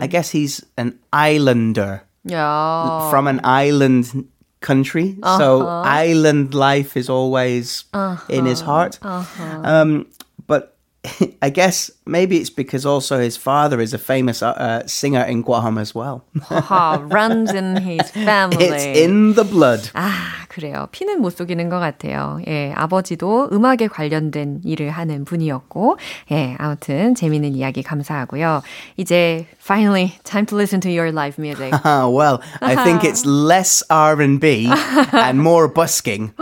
I 0.00 0.06
guess 0.06 0.30
he's 0.30 0.64
an 0.78 0.98
islander. 1.12 2.02
야. 2.30 3.10
from 3.10 3.26
an 3.28 3.40
island 3.44 4.26
country. 4.61 5.17
So 5.23 5.67
island 5.67 6.53
life 6.53 6.97
is 6.97 7.09
always 7.09 7.85
in 8.29 8.45
his 8.45 8.61
heart. 8.61 8.99
Um, 9.03 10.07
but 10.47 10.77
I 11.41 11.49
guess 11.49 11.91
maybe 12.05 12.37
it's 12.37 12.49
because 12.49 12.85
also 12.85 13.19
his 13.19 13.37
father 13.37 13.79
is 13.79 13.93
a 13.93 13.97
famous 13.97 14.41
uh, 14.41 14.49
uh, 14.51 14.87
singer 14.87 15.23
in 15.23 15.41
Guam 15.41 15.77
as 15.77 15.93
well. 15.93 16.25
하, 16.41 16.97
runs 17.11 17.53
in 17.53 17.77
his 17.77 18.09
family. 18.11 18.65
it's 18.65 18.83
in 18.83 19.33
the 19.33 19.43
blood. 19.43 19.89
아, 19.93 20.46
그래요. 20.57 20.87
피는 20.91 21.21
못 21.21 21.37
속이는 21.37 21.69
것 21.69 21.77
같아요. 21.79 22.39
예, 22.47 22.73
아버지도 22.75 23.49
음악에 23.51 23.87
관련된 23.87 24.61
일을 24.65 24.89
하는 24.89 25.23
분이었고, 25.23 25.99
예, 26.31 26.55
아무튼 26.57 27.13
재미있는 27.13 27.53
이야기 27.53 27.83
감사하고요. 27.83 28.63
이제 28.97 29.45
finally 29.61 30.13
time 30.23 30.47
to 30.47 30.57
listen 30.57 30.81
to 30.81 30.89
your 30.89 31.11
live 31.11 31.37
music. 31.37 31.71
Ah, 31.83 32.09
well, 32.09 32.39
I 32.61 32.75
think 32.83 33.03
it's 33.03 33.23
less 33.23 33.83
R&B 33.91 34.67
and 35.13 35.39
more 35.39 35.71
busking. 35.71 36.33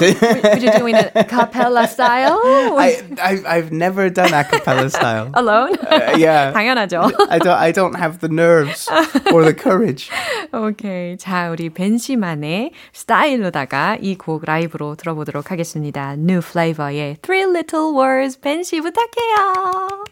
Would 0.00 0.62
you 0.62 0.72
doing 0.78 0.96
it 0.96 1.12
cappella 1.28 1.86
style? 1.86 2.40
I, 2.44 3.02
I, 3.20 3.42
I've 3.46 3.72
never 3.72 4.08
done 4.10 4.32
a 4.32 4.44
cappella 4.44 4.88
style. 4.90 5.30
Alone? 5.34 5.76
Uh, 5.76 6.14
yeah. 6.16 6.52
당연하죠. 6.52 7.10
I 7.30 7.38
don't, 7.38 7.58
I 7.58 7.72
don't 7.72 7.94
have 7.96 8.20
the 8.20 8.28
nerves 8.28 8.88
or 9.32 9.44
the 9.44 9.54
courage. 9.54 10.10
오케이. 10.52 11.16
자, 11.18 11.50
우리 11.50 11.70
벤 11.70 11.98
씨만의 11.98 12.72
스타일로다가 12.92 13.96
이 14.00 14.16
곡 14.16 14.44
라이브로 14.44 14.94
들어보도록 14.96 15.50
하겠습니다. 15.50 16.12
New 16.12 16.38
Flavor의 16.38 17.16
Three 17.22 17.42
Little 17.44 17.94
Words 17.96 18.40
벤씨 18.40 18.80
부탁해요. 18.80 20.04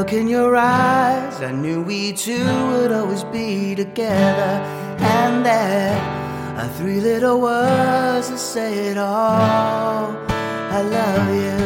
Look 0.00 0.14
in 0.14 0.28
your 0.28 0.56
eyes, 0.56 1.42
I 1.42 1.52
knew 1.52 1.82
we 1.82 2.14
two 2.14 2.46
would 2.70 2.90
always 2.90 3.22
be 3.24 3.74
together. 3.74 4.52
And 5.16 5.44
there 5.44 5.94
are 6.56 6.68
three 6.78 7.00
little 7.02 7.38
words 7.38 8.30
that 8.30 8.38
say 8.38 8.70
it 8.90 8.96
all. 8.96 10.16
I 10.76 10.80
love 10.96 11.26
you. 11.44 11.60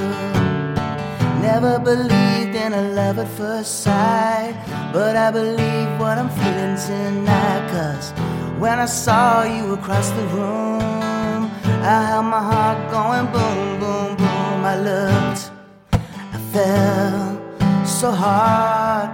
Never 1.49 1.79
believed 1.79 2.57
in 2.57 2.73
a 2.73 2.83
love 2.99 3.21
at 3.21 3.29
first 3.39 3.83
sight, 3.85 4.55
but 4.93 5.15
I 5.15 5.31
believe 5.31 5.89
what 6.01 6.19
I'm 6.19 6.31
feeling 6.41 6.77
tonight. 6.89 7.65
Cause 7.71 8.11
when 8.59 8.81
I 8.81 8.87
saw 8.87 9.45
you 9.45 9.75
across 9.75 10.11
the 10.11 10.27
room, 10.39 11.43
I 11.93 11.97
held 12.11 12.27
my 12.27 12.43
heart 12.51 12.81
going 12.97 13.27
boom, 13.35 13.79
boom, 13.79 14.17
boom. 14.17 14.59
I 14.73 14.75
looked, 14.89 15.43
I 16.37 16.39
fell 16.53 17.34
so 18.05 18.11
hard. 18.11 19.09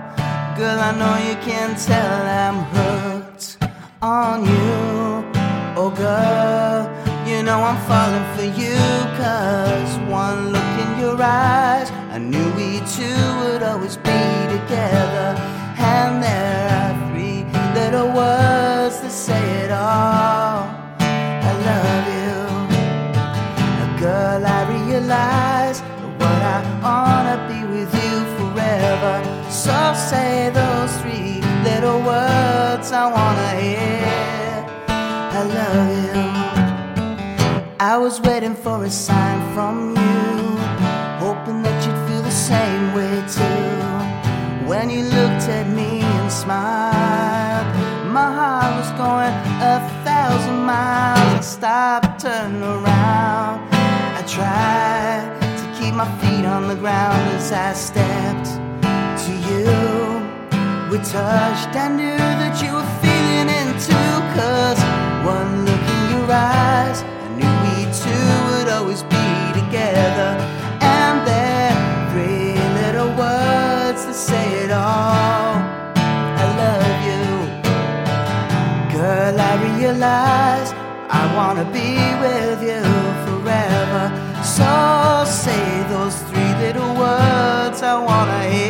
Girl, 0.58 0.80
I 0.88 0.90
know 1.00 1.14
you 1.28 1.36
can 1.48 1.68
tell 1.76 2.22
I'm 2.42 2.58
hooked 2.74 3.58
on 4.02 4.36
you. 4.52 4.78
Oh, 5.80 5.90
girl, 6.06 6.80
you 7.28 7.40
know 7.44 7.58
I'm 7.70 7.80
falling 7.90 8.26
for 8.34 8.48
you. 8.60 8.80
Cause 9.22 9.92
one 10.22 10.40
look 10.54 10.72
in 10.84 10.90
your 11.02 11.16
eyes, 11.22 11.88
I 12.16 12.18
knew 12.18 12.46
we 12.58 12.68
two 12.96 13.22
would 13.40 13.62
always 13.62 13.96
be 13.96 14.22
together. 14.56 15.28
And 15.94 16.20
there 16.20 16.66
are 16.80 16.94
three 17.06 17.44
little 17.78 18.08
words 18.08 18.96
that 19.02 19.12
say 19.12 19.44
it 19.64 19.70
all. 19.70 20.49
So 29.60 29.92
say 29.92 30.48
those 30.54 30.90
three 31.02 31.42
little 31.68 32.00
words 32.00 32.92
I 32.92 33.04
wanna 33.12 33.60
hear. 33.60 34.64
I 34.88 35.42
love 35.58 35.90
you. 36.06 36.22
I 37.78 37.98
was 37.98 38.22
waiting 38.22 38.54
for 38.54 38.82
a 38.84 38.90
sign 38.90 39.38
from 39.52 39.90
you, 39.96 40.56
hoping 41.20 41.60
that 41.62 41.76
you'd 41.84 42.00
feel 42.08 42.22
the 42.22 42.30
same 42.30 42.94
way 42.94 43.22
too. 43.36 44.66
When 44.66 44.88
you 44.88 45.02
looked 45.04 45.46
at 45.58 45.68
me 45.68 46.00
and 46.00 46.32
smiled, 46.32 47.66
My 48.18 48.32
heart 48.38 48.72
was 48.80 48.90
going 48.92 49.34
a 49.72 49.76
thousand 50.06 50.60
miles. 50.64 51.36
I 51.36 51.40
stopped, 51.42 52.22
turned 52.22 52.62
around. 52.62 53.68
I 54.18 54.22
tried 54.26 55.28
to 55.60 55.64
keep 55.78 55.92
my 55.92 56.08
feet 56.18 56.46
on 56.46 56.66
the 56.66 56.76
ground 56.76 57.20
as 57.36 57.52
I 57.52 57.74
stepped. 57.74 58.39
We 60.90 60.98
touched, 60.98 61.70
I 61.76 61.86
knew 61.86 62.18
that 62.18 62.60
you 62.60 62.74
were 62.74 62.90
feeling 62.98 63.46
it 63.46 63.78
too. 63.78 64.12
Cause 64.34 64.80
one 65.22 65.64
look 65.64 65.86
in 65.96 66.18
your 66.18 66.26
eyes, 66.26 67.06
I 67.06 67.28
knew 67.38 67.54
we 67.62 67.86
two 67.94 68.26
would 68.50 68.68
always 68.74 69.04
be 69.04 69.26
together. 69.54 70.34
And 70.82 71.22
there, 71.30 71.70
three 72.10 72.58
little 72.82 73.14
words 73.14 74.04
to 74.06 74.12
say 74.12 74.64
it 74.64 74.72
all. 74.72 75.62
I 75.94 76.44
love 76.58 76.98
you. 77.06 77.24
Girl, 78.98 79.34
I 79.38 79.52
realize 79.78 80.74
I 81.08 81.22
wanna 81.38 81.66
be 81.70 81.94
with 82.18 82.66
you 82.66 82.82
forever. 83.26 84.10
So 84.42 85.22
say 85.24 85.86
those 85.88 86.16
three 86.28 86.52
little 86.66 86.92
words 86.96 87.80
I 87.80 87.94
wanna 87.94 88.42
hear. 88.50 88.69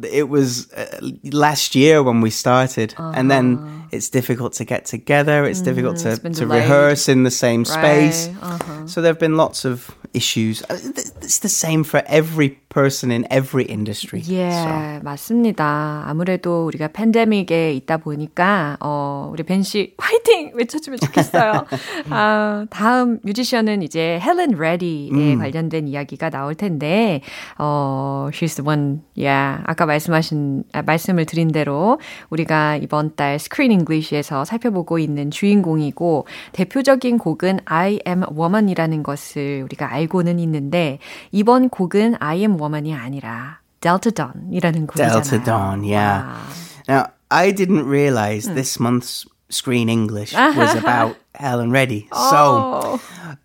it 0.03 0.29
was 0.29 0.71
uh, 0.73 0.85
last 1.33 1.75
year 1.75 2.01
when 2.03 2.21
we 2.21 2.29
started, 2.29 2.93
and 2.97 3.29
then 3.29 3.59
it's 3.91 4.09
difficult 4.09 4.53
to 4.53 4.63
get 4.65 4.85
together. 4.85 5.43
It's 5.45 5.61
difficult 5.61 5.97
to, 6.05 6.09
Uh-huh. 6.09 6.17
Hmm, 6.17 6.23
been 6.23 6.33
to 6.33 6.45
delayed. 6.45 6.61
rehearse 6.63 7.09
in 7.09 7.23
the 7.23 7.31
same 7.33 7.65
space. 7.65 8.27
Right, 8.29 8.37
uh-huh. 8.41 8.87
So 8.87 9.01
there 9.01 9.11
have 9.11 9.19
been 9.19 9.35
lots 9.35 9.65
of 9.65 9.89
issues. 10.13 10.63
Uh, 10.69 10.77
th- 10.77 11.09
It's 11.21 11.39
the 11.45 11.49
same 11.49 11.83
for 11.83 12.01
every 12.07 12.57
person 12.69 13.11
in 13.11 13.25
every 13.29 13.65
industry. 13.65 14.21
예, 14.29 14.49
So. 14.49 15.01
맞습니다. 15.03 16.03
아무래도 16.07 16.65
우리가 16.65 16.87
팬데믹에 16.89 17.73
있다 17.73 17.97
보니까 17.97 18.77
어, 18.79 19.29
우리 19.31 19.43
벤 19.43 19.61
씨 19.61 19.93
화이팅 19.97 20.51
외쳐주면 20.55 20.99
좋겠어요. 20.99 21.65
아, 22.09 22.65
다음 22.71 23.19
뮤지션은 23.23 23.81
이제 23.83 24.19
헬렌 24.21 24.51
레디에 24.57 25.35
관련된 25.35 25.87
이야기가 25.87 26.29
나올 26.29 26.55
텐데, 26.55 27.21
어, 27.57 28.29
she's 28.31 28.55
the 28.55 28.65
one. 28.65 29.01
Yeah, 29.15 29.61
아까 29.65 29.82
말씀하신 29.86 30.64
아, 30.72 30.82
말씀을 30.82 31.26
드린 31.26 31.52
대로 31.52 31.98
우리가 32.30 32.76
이번 32.76 33.14
달 33.16 33.38
스크린 33.38 33.72
잉글리시에서 33.72 34.44
살펴보고 34.44 34.98
있는 34.98 35.30
주인공이고 35.30 36.26
대표적인 36.52 37.18
곡은 37.18 37.60
I 37.64 38.00
am 38.06 38.24
woman이라는 38.36 39.02
것을 39.02 39.62
우리가 39.64 39.92
알고는 39.92 40.38
있는데 40.38 40.98
이번 41.32 41.68
곡은 41.68 42.16
I 42.20 42.40
am 42.40 42.60
woman이 42.60 42.94
아니라 42.94 43.60
Delta 43.80 44.12
Dawn이라는 44.12 44.86
곡이잖아요. 44.86 45.22
Delta 45.22 45.44
Dawn, 45.44 45.82
yeah. 45.84 46.24
Now, 46.88 47.06
I 47.30 47.52
didn't 47.52 47.86
realize 47.86 48.48
this 48.48 48.78
month's 48.80 49.26
Screen 49.50 49.88
English 49.88 50.32
was 50.32 50.74
about 50.82 51.16
Helen 51.34 51.70
Reddy. 51.70 52.08
So, 52.12 53.00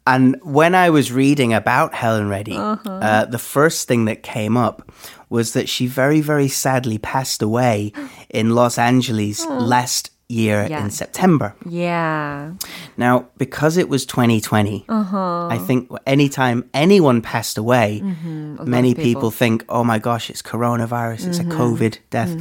and 0.07 0.37
when 0.43 0.75
I 0.75 0.89
was 0.89 1.11
reading 1.11 1.53
about 1.53 1.93
Helen 1.93 2.29
Reddy, 2.29 2.55
uh, 2.57 3.25
the 3.25 3.39
first 3.39 3.87
thing 3.87 4.05
that 4.05 4.23
came 4.23 4.57
up 4.57 4.91
was 5.29 5.53
that 5.53 5.69
she 5.69 5.85
very, 5.87 6.21
very 6.21 6.47
sadly 6.47 6.97
passed 6.97 7.41
away 7.41 7.91
in 8.29 8.55
Los 8.55 8.77
Angeles 8.77 9.45
last 9.45 10.11
year 10.27 10.67
Yeah. 10.69 10.83
in 10.83 10.91
September. 10.91 11.55
Yeah. 11.67 12.51
Now, 12.97 13.25
because 13.37 13.77
it 13.77 13.89
was 13.89 14.05
2020, 14.05 14.85
I 14.89 15.57
think 15.65 15.89
anytime 16.05 16.69
anyone 16.73 17.21
passed 17.21 17.57
away, 17.57 18.01
many 18.03 18.93
people. 18.93 19.03
people. 19.03 19.31
think, 19.31 19.65
oh 19.69 19.83
my 19.83 19.97
gosh, 19.99 20.29
it's 20.29 20.41
coronavirus, 20.43 21.27
it's 21.27 21.39
a 21.39 21.43
COVID 21.45 21.97
death. 22.11 22.35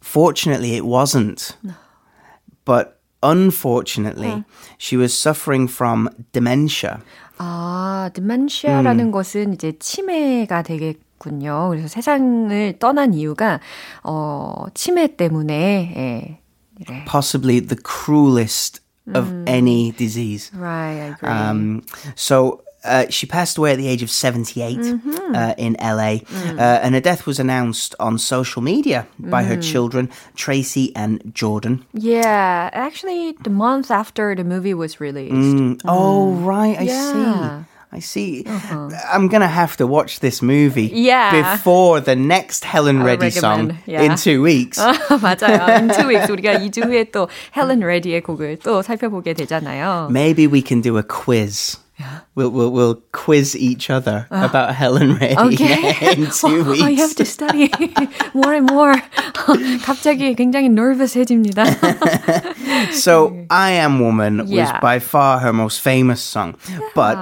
Fortunately, 0.00 0.74
it 0.76 0.84
wasn't 0.84 1.56
But 2.65 2.99
unfortunately, 3.21 4.43
she 4.77 4.97
was 4.97 5.13
suffering 5.13 5.67
from 5.67 6.09
dementia. 6.31 6.99
아, 7.37 8.09
dementia라는 8.13 9.11
것은 9.11 9.53
이제 9.53 9.73
치매가 9.77 10.63
되겠군요. 10.63 11.69
그래서 11.69 11.87
세상을 11.87 12.79
떠난 12.79 13.13
이유가 13.13 13.59
어, 14.03 14.65
치매 14.73 15.15
때문에 15.15 15.93
예. 15.97 16.39
이래. 16.79 17.05
possibly 17.05 17.59
the 17.59 17.77
cruelest 17.83 18.81
of 19.13 19.31
any 19.47 19.91
disease. 19.91 20.51
Right, 20.53 20.99
I 20.99 21.07
agree. 21.13 21.29
Um, 21.29 21.81
so 22.15 22.61
uh, 22.85 23.05
she 23.09 23.25
passed 23.25 23.57
away 23.57 23.71
at 23.73 23.77
the 23.77 23.87
age 23.87 24.03
of 24.03 24.11
78 24.11 24.77
uh, 25.33 25.55
in 25.57 25.75
LA, 25.81 26.21
uh, 26.53 26.79
and 26.85 26.93
her 26.93 27.01
death 27.01 27.25
was 27.25 27.39
announced 27.39 27.95
on 27.99 28.19
social 28.19 28.61
media 28.61 29.07
by 29.17 29.41
her 29.43 29.57
children, 29.57 30.09
Tracy 30.35 30.93
and 30.95 31.19
Jordan. 31.33 31.83
yeah, 31.93 32.69
actually 32.73 33.33
the 33.41 33.49
month 33.49 33.89
after 33.89 34.35
the 34.35 34.43
movie 34.43 34.73
was 34.75 34.99
released. 35.01 35.33
Mm, 35.57 35.81
Oh, 35.85 36.33
right, 36.45 36.77
I 36.77 36.83
Yeah. 36.83 37.11
see. 37.11 37.65
I 37.95 37.99
see. 38.03 38.43
I'm 39.09 39.29
gonna 39.29 39.47
have 39.47 39.77
to 39.77 39.87
watch 39.87 40.19
this 40.19 40.41
movie 40.43 40.91
Yeah. 40.93 41.31
before 41.55 42.01
the 42.01 42.13
next 42.15 42.65
Helen 42.65 43.01
I 43.01 43.05
Reddy 43.15 43.29
song 43.31 43.71
recommend, 43.71 43.87
yeah. 43.87 44.03
in 44.03 44.15
two 44.19 44.43
weeks. 44.43 44.77
맞아요. 45.09 45.63
In 45.79 45.89
two 45.95 46.05
weeks 46.07 46.27
우리가 46.29 46.59
2주 46.59 46.85
후에 46.85 47.05
또 47.11 47.29
헬렌 47.55 47.79
레디의 47.79 48.21
곡을 48.21 48.57
또 48.61 48.81
살펴보게 48.81 49.33
되잖아요. 49.33 50.09
Maybe 50.11 50.45
we 50.45 50.61
can 50.61 50.81
do 50.81 50.97
a 50.97 51.03
quiz 51.03 51.77
we'll, 52.35 52.49
we'll, 52.49 52.71
we'll 52.71 52.95
quiz 53.11 53.55
each 53.55 53.89
other 53.89 54.27
about 54.31 54.75
Helen 54.75 55.15
Reddy 55.15 55.35
Okay. 55.55 55.95
in 56.13 56.29
two 56.31 56.63
weeks. 56.63 56.83
I 56.83 56.91
have 56.93 57.15
to 57.15 57.25
study 57.25 57.71
more 58.33 58.53
and 58.53 58.69
more. 58.69 58.95
갑자기 59.85 60.35
굉장히 60.35 60.69
nervous해집니다. 60.69 61.65
So, 62.93 63.45
I 63.49 63.71
Am 63.71 63.99
Woman 63.99 64.39
was 64.39 64.49
Yeah. 64.51 64.79
by 64.79 64.99
far 64.99 65.39
her 65.39 65.53
most 65.53 65.81
famous 65.81 66.21
song. 66.21 66.55
But 66.95 67.17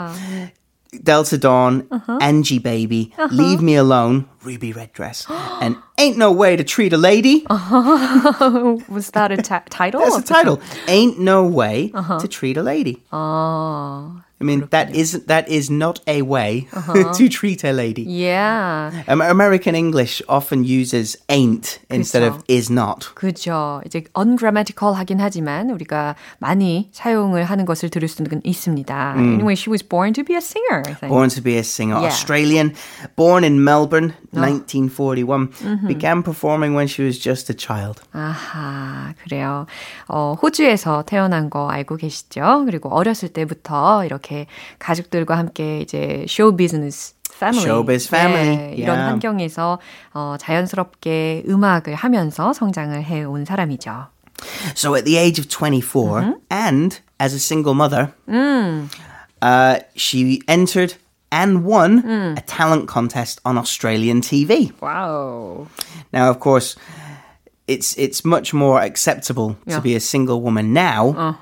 Delta 1.03 1.37
Dawn, 1.37 1.87
Uh-huh. 1.91 2.17
Angie 2.21 2.59
Baby, 2.59 3.11
Leave 3.31 3.61
Me 3.61 3.75
Alone, 3.75 4.25
Ruby 4.43 4.71
Red 4.73 4.93
Dress, 4.93 5.25
and 5.61 5.75
Ain't 5.97 6.17
No 6.17 6.31
Way 6.31 6.55
to 6.55 6.63
Treat 6.63 6.93
a 6.93 6.97
Lady. 6.97 7.45
Was 7.49 9.09
that 9.13 9.31
a 9.31 9.37
ta- 9.37 9.63
title? 9.69 10.01
That's 10.01 10.17
of 10.17 10.25
the 10.25 10.33
title. 10.33 10.61
Ain't 10.87 11.19
No 11.19 11.43
Way 11.45 11.91
Uh-huh. 11.93 12.19
to 12.19 12.27
Treat 12.27 12.57
a 12.57 12.63
Lady. 12.63 13.01
Oh, 13.11 14.21
I 14.41 14.45
mean, 14.45 14.67
that 14.71 14.91
is 14.93 15.23
that 15.27 15.47
is 15.47 15.71
not 15.71 16.01
a 16.05 16.19
way 16.21 16.67
Uh-huh. 16.75 17.13
to 17.15 17.29
treat 17.29 17.63
a 17.63 17.71
lady. 17.71 18.03
yeah. 18.03 18.91
Um, 19.07 19.21
American 19.21 19.73
English 19.73 20.21
often 20.27 20.65
uses 20.65 21.15
ain't 21.29 21.79
instead 21.89 22.23
of 22.27 22.43
그쵸. 22.43 22.51
is 22.51 22.67
not. 22.69 23.07
그죠. 23.15 23.79
이제 23.85 24.03
ungrammatical 24.19 24.95
하긴 24.99 25.21
하지만 25.21 25.69
우리가 25.69 26.15
많이 26.39 26.89
사용을 26.91 27.45
하는 27.45 27.63
것을 27.63 27.87
들을 27.89 28.09
수는 28.09 28.41
있습니다. 28.43 29.15
Anyway, 29.15 29.53
she 29.55 29.71
was 29.71 29.81
born 29.81 30.11
to 30.11 30.25
be 30.25 30.35
a 30.35 30.41
singer, 30.43 30.83
I 30.87 30.93
think. 30.93 31.07
Born 31.07 31.29
to 31.29 31.41
be 31.41 31.55
a 31.55 31.63
singer, 31.63 31.95
Yeah. 32.03 32.11
Australian, 32.11 32.73
born 33.15 33.45
in 33.45 33.63
Melbourne, 33.63 34.11
1941, 34.33 35.47
Mm-hmm. 35.63 35.87
began 35.87 36.21
performing 36.21 36.75
when 36.75 36.87
she 36.87 37.05
was 37.05 37.17
just 37.17 37.49
a 37.49 37.55
child. 37.55 38.01
아하, 38.11 39.13
그래요. 39.23 39.67
어, 40.09 40.35
호주에서 40.41 41.03
태어난 41.07 41.49
거 41.49 41.69
알고 41.69 41.95
계시죠? 41.95 42.63
그리고 42.65 42.89
어렸을 42.89 43.29
때부터 43.29 44.03
이렇게 44.03 44.26
가족들과 44.79 45.37
함께 45.37 45.79
이제 45.81 46.25
쇼 46.27 46.55
비즈니스 46.55 47.13
family. 47.33 47.63
Showbiz 47.65 48.07
family, 48.07 48.57
네, 48.57 48.75
이런 48.77 48.97
yeah. 48.97 49.09
환경에서 49.11 49.79
어, 50.13 50.35
자연스럽게 50.39 51.43
음악을 51.49 51.95
하면서 51.95 52.53
성장을 52.53 53.01
해온 53.03 53.45
사람이죠. 53.45 54.07
So 54.75 54.95
at 54.95 55.05
the 55.05 55.17
age 55.17 55.39
of 55.39 55.47
24, 55.49 56.21
Mm-hmm. 56.21 56.33
and 56.51 56.99
as 57.19 57.33
a 57.33 57.39
single 57.39 57.73
mother, 57.73 58.13
Mm. 58.29 58.89
uh, 59.41 59.79
she 59.95 60.41
entered 60.47 60.95
and 61.31 61.65
won 61.65 62.03
Mm. 62.03 62.37
a 62.37 62.41
talent 62.45 62.87
contest 62.87 63.39
on 63.43 63.57
Australian 63.57 64.21
TV. 64.21 64.71
와우. 64.79 65.65
Now, 66.13 66.29
of 66.29 66.39
course, 66.39 66.75
it's 67.67 67.95
it's 67.97 68.23
much 68.23 68.53
more 68.53 68.79
acceptable 68.83 69.55
Yeah. 69.65 69.77
to 69.77 69.81
be 69.81 69.95
a 69.95 69.99
single 69.99 70.41
woman 70.41 70.73
now. 70.73 71.15
Uh. 71.17 71.33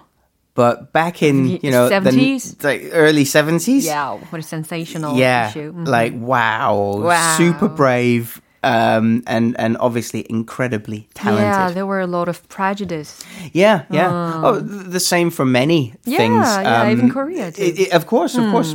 But 0.57 0.93
back 0.93 1.23
in 1.23 1.61
you 1.63 1.71
know 1.71 1.89
the 1.89 2.01
70s? 2.11 2.65
like 2.65 2.89
early 2.93 3.25
seventies, 3.25 3.85
Yeah, 3.85 4.17
what 4.31 4.41
a 4.41 4.43
sensational 4.43 5.17
yeah, 5.19 5.51
issue. 5.51 5.73
Mhm. 5.73 5.87
like 5.87 6.15
wow, 6.17 6.97
Wow. 7.05 7.37
super 7.37 7.69
brave, 7.69 8.41
um, 8.65 9.23
and 9.27 9.55
and 9.61 9.77
obviously 9.79 10.25
incredibly 10.31 11.09
talented. 11.15 11.45
yeah, 11.53 11.71
there 11.77 11.85
were 11.87 12.01
a 12.01 12.07
lot 12.19 12.29
of 12.29 12.41
prejudice. 12.49 13.21
Yeah, 13.53 13.83
yeah. 13.93 14.41
Oh, 14.43 14.59
the 14.91 14.99
same 15.01 15.31
for 15.31 15.45
many 15.45 15.93
Yeah, 16.07 16.19
things. 16.19 16.47
yeah, 16.65 16.91
even 16.91 17.11
Korea, 17.13 17.53
too. 17.53 17.63
i- 17.63 17.77
i- 17.85 17.97
of 17.97 18.07
course, 18.07 18.35
of 18.41 18.51
course. 18.51 18.75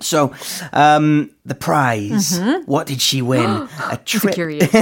So, 0.00 0.34
um, 0.72 1.30
the 1.44 1.54
prize. 1.54 2.38
What 2.66 2.86
did 2.86 3.00
she 3.00 3.22
win? 3.22 3.68
a 3.90 3.96
trip. 4.04 4.36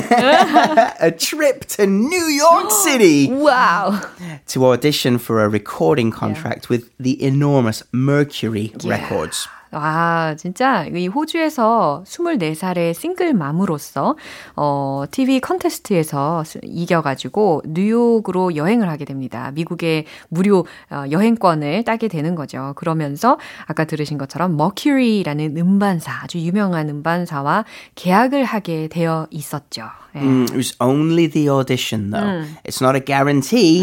A 1.00 1.10
trip 1.10 1.64
to 1.66 1.86
New 1.86 2.24
York 2.24 2.70
City 2.84 3.30
wow. 3.30 4.00
to 4.48 4.66
audition 4.66 5.18
for 5.18 5.44
a 5.44 5.48
recording 5.48 6.10
contract 6.10 6.68
with 6.68 6.90
the 6.98 7.22
enormous 7.22 7.82
Mercury 7.92 8.72
Records. 8.84 9.48
와, 9.74 10.34
진짜 10.38 10.84
이 10.86 11.06
호주에서 11.08 12.04
24살의 12.06 12.94
싱글맘으로서 12.94 14.16
어, 14.56 15.04
TV 15.10 15.40
컨테스트에서 15.40 16.44
수- 16.44 16.58
이겨 16.62 17.02
가지고 17.02 17.62
뉴욕으로 17.66 18.56
여행을 18.56 18.88
하게 18.88 19.04
됩니다. 19.04 19.50
미국의 19.54 20.06
무료 20.28 20.66
어, 20.90 21.04
여행권을 21.10 21.84
따게 21.84 22.08
되는 22.08 22.34
거죠. 22.34 22.72
그러면서 22.76 23.38
아까 23.66 23.84
들으신 23.84 24.16
것처럼 24.18 24.52
Mercury라는 24.54 25.56
음반사, 25.56 26.20
아주 26.22 26.38
유명한 26.38 26.88
음반사와 26.88 27.64
계약을 27.96 28.44
하게 28.44 28.88
되어 28.88 29.26
있었죠. 29.30 29.82
예. 30.16 30.20
Mm, 30.20 30.42
it 30.44 30.54
was 30.56 30.76
only 30.80 31.28
the 31.28 31.48
audition, 31.50 32.10
though. 32.10 32.46
It's 32.64 32.80
not 32.80 32.96
a 32.96 33.04
guarantee. 33.04 33.82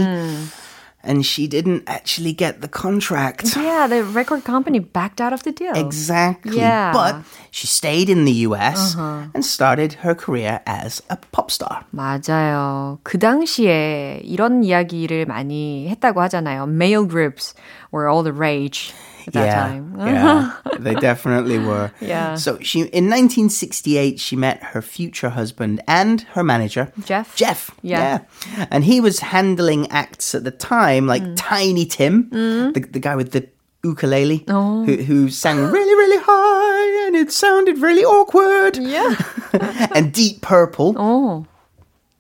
And 1.07 1.25
she 1.25 1.47
didn't 1.47 1.85
actually 1.87 2.33
get 2.33 2.63
the 2.63 2.69
contract. 2.69 3.55
Yeah, 3.55 3.87
the 3.87 4.03
record 4.03 4.43
company 4.43 4.81
backed 4.81 5.21
out 5.21 5.33
of 5.33 5.45
the 5.45 5.53
deal. 5.53 5.73
Exactly. 5.75 6.59
Yeah. 6.59 6.91
But 6.91 7.23
she 7.53 7.69
stayed 7.69 8.11
in 8.11 8.25
the 8.25 8.43
US 8.51 8.97
and 8.99 9.45
started 9.45 10.03
her 10.03 10.17
career 10.17 10.63
as 10.67 11.03
a 11.09 11.17
pop 11.31 11.53
star. 11.53 11.85
맞아요. 11.95 12.99
그 13.05 13.21
당시에 13.21 14.21
이런 14.25 14.65
이야기를 14.65 15.27
많이 15.27 15.87
했다고 15.91 16.21
하잖아요. 16.23 16.67
Male 16.67 17.07
groups 17.07 17.55
were 17.93 18.11
all 18.11 18.25
the 18.25 18.33
rage 18.33 18.93
at 19.28 19.34
that 19.34 19.46
yeah, 19.46 19.56
time. 19.56 19.96
yeah, 20.00 20.58
they 20.80 20.96
definitely 20.96 21.60
were. 21.60 21.92
Yeah. 22.00 22.36
So 22.36 22.60
she, 22.60 22.80
in 22.80 23.06
1968, 23.10 24.20
she 24.20 24.36
met 24.36 24.64
her 24.64 24.82
future 24.82 25.30
husband 25.30 25.82
and 25.88 26.22
her 26.34 26.44
manager, 26.44 26.92
Jeff? 27.06 27.36
Jeff, 27.36 27.72
Yeah. 27.82 28.20
yeah, 28.58 28.68
and 28.72 28.84
he 28.84 29.00
was 29.02 29.20
handling 29.20 29.90
acts 29.92 30.36
at 30.36 30.44
the 30.44 30.52
time 30.52 31.08
like 31.08 31.24
mm. 31.24 31.34
Tiny 31.38 31.86
Tim, 31.86 32.30
mm. 32.30 32.74
the, 32.74 32.80
the 32.82 33.00
guy 33.00 33.16
with 33.16 33.32
the 33.32 33.48
ukulele, 33.84 34.44
Oh. 34.48 34.84
who, 34.86 34.96
who 34.98 35.30
sang 35.30 35.58
really, 35.58 35.96
really 35.96 36.24
high, 36.26 37.08
and 37.08 37.16
it 37.16 37.32
sounded 37.32 37.80
really 37.80 38.04
awkward. 38.04 38.78
Yeah. 38.78 39.16
and 39.96 40.14
Deep 40.14 40.42
Purple. 40.42 40.94
어, 40.96 41.46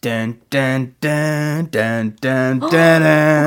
Dun 0.02 0.38
dun 0.50 0.94
dun 1.00 1.68
dun 1.70 2.14
dun 2.20 2.60
dun. 2.60 2.70
dun. 2.70 3.00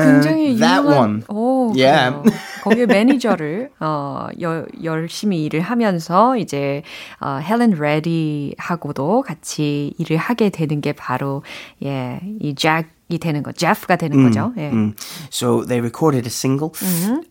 굉장히 0.04 0.58
that 0.58 0.82
유명한, 0.82 0.98
one. 0.98 1.22
오, 1.28 1.72
Yeah. 1.74 2.10
그래요. 2.10 2.24
거기에 2.62 2.86
매니저를 2.86 3.70
어, 3.80 4.26
여, 4.42 4.66
열심히 4.82 5.44
일을 5.44 5.60
하면서 5.60 6.36
이제 6.36 6.82
어, 7.20 7.38
헬렌 7.38 7.70
레디하고도 7.70 9.22
같이 9.22 9.94
일을 9.96 10.16
하게 10.18 10.50
되는 10.50 10.80
게 10.80 10.92
바로 10.92 11.42
예, 11.84 12.20
이 12.40 12.54
잭이 12.54 13.18
되는 13.20 13.42
거, 13.42 13.52
제프가 13.52 13.96
되는 13.96 14.22
거죠. 14.24 14.52
예. 14.58 14.70
Mm. 14.70 14.94
So 15.30 15.64
they 15.64 15.80
recorded 15.80 16.26
a 16.26 16.30
single, 16.30 16.74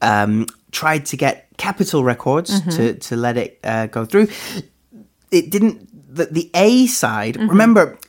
um, 0.01 0.45
tried 0.71 1.05
to 1.05 1.17
get 1.17 1.45
Capitol 1.57 2.03
Records 2.03 2.61
to, 2.75 2.93
to 2.97 3.15
let 3.15 3.37
it 3.37 3.59
uh, 3.63 3.87
go 3.87 4.05
through. 4.05 4.27
It 5.29 5.51
didn't. 5.51 5.87
The, 6.11 6.25
the 6.25 6.49
A 6.55 6.87
side. 6.87 7.37
Remember, 7.37 7.99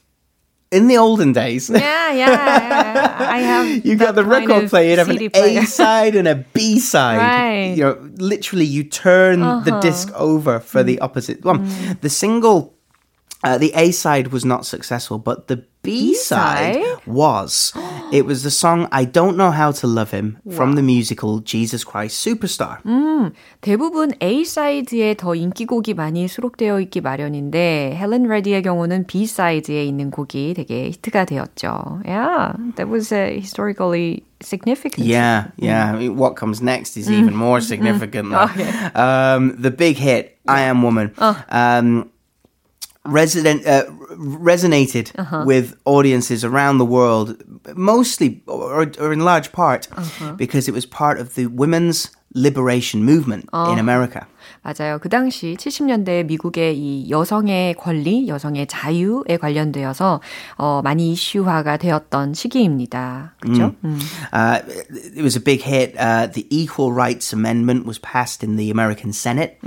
in 0.75 0.87
the 0.87 0.97
olden 0.97 1.31
days, 1.31 1.69
Yeah, 1.69 2.11
yeah. 2.11 3.15
I 3.19 3.39
have. 3.39 3.85
you 3.85 3.95
got 3.95 4.15
the 4.15 4.25
record 4.25 4.69
player. 4.69 4.89
You'd 4.89 4.99
have 4.99 5.07
CD 5.07 5.25
an 5.25 5.31
player. 5.31 5.61
A 5.61 5.65
side 5.65 6.15
and 6.15 6.27
a 6.27 6.35
B 6.35 6.79
side. 6.93 7.17
Right. 7.17 7.65
Uh-huh. 7.65 7.75
You 7.75 7.83
know, 7.83 8.11
literally, 8.17 8.65
you 8.65 8.83
turn 8.83 9.39
the 9.63 9.79
disc 9.81 10.11
over 10.13 10.59
for 10.59 10.83
the 10.83 10.99
opposite 10.99 11.43
one. 11.43 11.65
Mm. 11.65 12.01
The 12.01 12.09
single, 12.09 12.73
uh, 13.43 13.57
the 13.57 13.71
A 13.75 13.91
side 13.91 14.27
was 14.29 14.43
not 14.43 14.65
successful, 14.65 15.17
but 15.17 15.47
the 15.47 15.65
B-side? 15.85 16.83
was. 17.05 17.71
It 18.12 18.26
was 18.26 18.42
the 18.42 18.50
song 18.50 18.88
"I 18.90 19.04
Don't 19.06 19.36
Know 19.36 19.52
How 19.52 19.70
to 19.70 19.86
Love 19.86 20.10
Him" 20.10 20.38
from 20.50 20.74
the 20.74 20.82
musical 20.82 21.40
Jesus 21.44 21.84
Christ 21.84 22.18
Superstar. 22.18 22.82
Mm. 22.84 23.32
대부분 23.60 24.12
A 24.22 24.44
사이드에 24.44 25.14
더 25.14 25.34
인기곡이 25.34 25.94
많이 25.94 26.26
수록되어 26.26 26.80
있기 26.80 27.02
마련인데 27.02 27.96
헬렌 27.96 28.24
레디의 28.26 28.62
경우는 28.62 29.06
B 29.06 29.26
사이드에 29.26 29.84
있는 29.84 30.10
곡이 30.10 30.54
되게 30.54 30.90
히트가 30.90 31.26
되었죠. 31.26 32.00
Yeah, 32.04 32.56
that 32.76 32.88
was 32.88 33.12
uh, 33.12 33.30
historically 33.30 34.24
significant. 34.42 35.06
Yeah, 35.06 35.52
yeah. 35.56 35.92
I 35.92 35.98
mean, 35.98 36.16
what 36.16 36.34
comes 36.34 36.62
next 36.62 36.96
is 36.96 37.10
even 37.10 37.36
more 37.36 37.60
significant. 37.60 38.30
though. 38.30 38.48
Okay. 38.50 38.70
Um, 38.94 39.54
the 39.58 39.70
big 39.70 39.96
hit, 39.96 40.38
"I 40.48 40.62
Am 40.62 40.82
Woman." 40.82 41.12
Um, 41.20 42.10
resident 43.05 43.65
uh, 43.67 43.85
resonated 44.17 45.11
with 45.45 45.77
audiences 45.85 46.43
around 46.43 46.77
the 46.77 46.85
world, 46.85 47.35
mostly 47.75 48.43
or, 48.47 48.81
or 48.99 49.13
in 49.13 49.19
large 49.19 49.51
part 49.51 49.87
because 50.37 50.67
it 50.67 50.73
was 50.73 50.85
part 50.85 51.19
of 51.19 51.35
the 51.35 51.45
women's 51.47 52.09
liberation 52.33 53.03
movement 53.03 53.49
in 53.71 53.79
America. 53.79 54.27
맞아요. 54.65 54.97
그 54.97 55.09
당시 55.09 55.55
70년대 55.59 56.25
미국의 56.25 56.75
이 56.75 57.09
여성의 57.11 57.75
권리, 57.75 58.27
여성의 58.27 58.65
자유에 58.65 59.37
관련되어서 59.39 60.21
어, 60.57 60.81
많이 60.83 61.11
이슈화가 61.11 61.77
되었던 61.77 62.33
시기입니다. 62.33 63.35
그렇죠? 63.41 63.75
음. 63.83 63.99
Uh, 64.33 64.59
it 65.15 65.21
was 65.21 65.37
a 65.37 65.43
big 65.43 65.61
hit. 65.61 65.95
Uh, 65.99 66.25
the 66.33 66.47
Equal 66.49 66.91
Rights 66.91 67.31
Amendment 67.31 67.85
was 67.85 67.99
passed 67.99 68.43
in 68.43 68.57
the 68.57 68.71
American 68.71 69.13
Senate. 69.13 69.59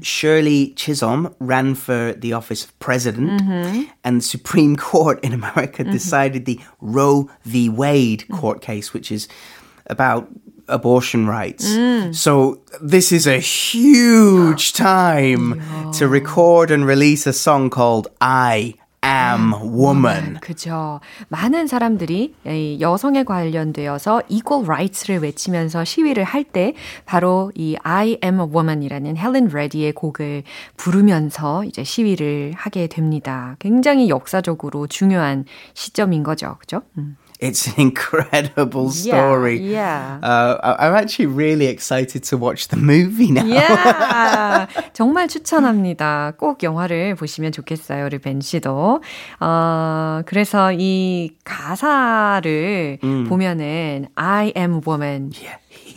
Shirley 0.00 0.72
Chisholm 0.76 1.34
ran 1.40 1.74
for 1.74 2.14
the 2.14 2.32
office 2.32 2.64
of 2.64 2.72
president, 2.78 3.42
and 4.02 4.20
the 4.20 4.24
Supreme 4.24 4.76
Court 4.76 5.20
in 5.22 5.34
America 5.34 5.84
decided 5.84 6.46
the 6.46 6.58
Roe 6.80 7.28
v. 7.44 7.68
Wade 7.68 8.24
court 8.32 8.62
case, 8.62 8.94
which 8.94 9.12
is 9.12 9.28
about 9.88 10.28
abortion 10.68 11.26
rights. 11.28 11.66
So 12.12 12.58
this 12.80 13.12
is 13.12 13.26
a 13.26 13.38
huge 13.38 14.72
time 14.72 15.60
to 15.98 16.08
record 16.08 16.70
and 16.70 16.86
release 16.86 17.26
a 17.26 17.32
song 17.32 17.70
called 17.70 18.08
I 18.20 18.74
Am 19.04 19.52
Woman. 19.52 20.40
그죠. 20.40 21.00
많은 21.28 21.68
사람들이 21.68 22.34
이 22.44 22.78
여성에 22.80 23.22
관련되어서 23.22 24.22
equal 24.28 24.68
rights를 24.68 25.20
외치면서 25.22 25.84
시위를 25.84 26.24
할 26.24 26.42
때 26.42 26.74
바로 27.06 27.52
이 27.54 27.76
I 27.84 28.18
am 28.24 28.40
a 28.40 28.46
woman이라는 28.46 29.16
헬렌 29.16 29.48
레디의 29.52 29.92
곡을 29.92 30.42
부르면서 30.76 31.64
이제 31.64 31.84
시위를 31.84 32.54
하게 32.56 32.88
됩니다. 32.88 33.54
굉장히 33.60 34.08
역사적으로 34.08 34.88
중요한 34.88 35.44
시점인 35.74 36.24
거죠. 36.24 36.56
그죠? 36.58 36.82
음. 36.98 37.16
It's 37.39 37.67
an 37.67 37.73
incredible 37.77 38.89
story. 38.89 39.59
Yeah. 39.59 40.19
Uh, 40.23 40.55
I- 40.63 40.87
I'm 40.87 40.95
actually 40.95 41.25
really 41.25 41.65
excited 41.67 42.23
to 42.31 42.37
watch 42.37 42.69
the 42.69 42.77
movie 42.77 43.31
now. 43.31 43.43
yeah. 43.43 44.67
정말 44.93 45.27
추천합니다. 45.27 46.33
꼭 46.37 46.63
영화를 46.63 47.15
보시면 47.15 47.51
좋겠어요, 47.51 48.05
우리 48.05 48.19
벤 48.19 48.39
씨도. 48.39 49.01
어, 49.41 50.21
그래서 50.25 50.71
이 50.71 51.31
가사를 51.43 52.99
보면은 53.27 54.07
I 54.15 54.53
am 54.55 54.79
woman. 54.87 55.31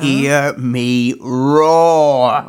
Hear 0.01 0.55
me 0.59 1.14
roar. 1.20 2.42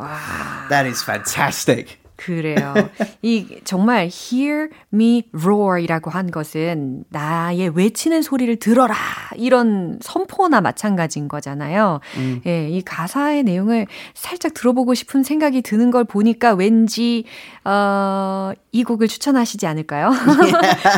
That 0.70 0.86
is 0.86 1.02
fantastic. 1.04 1.98
그래요. 2.25 2.73
이 3.21 3.47
정말 3.63 4.09
hear 4.11 4.69
me 4.93 5.23
roar이라고 5.33 6.09
한 6.11 6.31
것은 6.31 7.03
나의 7.09 7.69
외치는 7.75 8.21
소리를 8.21 8.55
들어라 8.57 8.95
이런 9.35 9.99
선포나 10.01 10.61
마찬가지인 10.61 11.27
거잖아요. 11.27 11.99
예, 12.45 12.69
이 12.69 12.81
가사의 12.81 13.43
내용을 13.43 13.87
살짝 14.13 14.53
들어보고 14.53 14.93
싶은 14.93 15.23
생각이 15.23 15.61
드는 15.61 15.91
걸 15.91 16.03
보니까 16.03 16.53
왠지 16.53 17.25
어, 17.65 18.51
이 18.71 18.83
곡을 18.83 19.07
추천하시지 19.07 19.65
않을까요? 19.67 20.11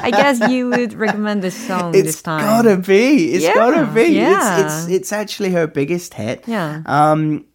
I 0.04 0.12
guess 0.12 0.42
you 0.42 0.70
would 0.72 0.96
recommend 0.96 1.42
this 1.42 1.56
song 1.56 1.92
this 1.92 2.06
It's 2.18 2.22
time. 2.24 2.42
gotta 2.46 2.78
be. 2.82 3.34
It's 3.34 3.44
Yeah, 3.46 3.54
gotta 3.56 3.86
be. 3.94 4.14
yeah. 4.16 4.60
It's, 4.66 4.88
it's 4.88 4.90
it's 4.90 5.14
actually 5.14 5.52
her 5.54 5.68
biggest 5.68 6.14
hit. 6.14 6.44
Yeah. 6.48 6.82
Um, 6.86 7.46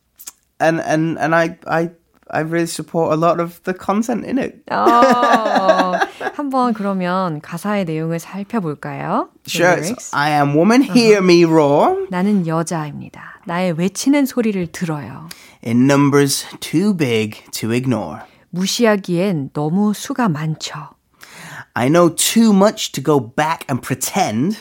and 0.60 0.80
and 0.80 1.18
and 1.18 1.34
I 1.34 1.58
I 1.66 1.90
I 2.32 2.40
really 2.42 2.66
support 2.66 3.12
a 3.12 3.16
lot 3.16 3.40
of 3.40 3.60
the 3.64 3.74
content 3.76 4.24
in 4.26 4.38
it. 4.38 4.62
어, 4.70 5.98
한번 6.34 6.72
그러면 6.72 7.40
가사의 7.40 7.84
내용을 7.84 8.18
살펴볼까요? 8.18 9.30
Sure. 9.46 9.94
I 10.12 10.30
am 10.32 10.54
woman. 10.56 10.82
Hear 10.82 11.18
me 11.22 11.44
roar. 11.44 12.06
나는 12.10 12.46
여자입니다. 12.46 13.40
나의 13.46 13.72
외치는 13.72 14.26
소리를 14.26 14.64
들어요. 14.68 15.28
In 15.66 15.90
numbers 15.90 16.46
too 16.60 16.96
big 16.96 17.42
to 17.50 17.72
ignore. 17.72 18.20
무시하기엔 18.50 19.50
너무 19.52 19.92
수가 19.94 20.28
많죠. 20.28 20.74
I 21.74 21.88
know 21.88 22.14
too 22.14 22.52
much 22.52 22.92
to 22.92 23.02
go 23.02 23.32
back 23.34 23.66
and 23.70 23.80
pretend. 23.84 24.58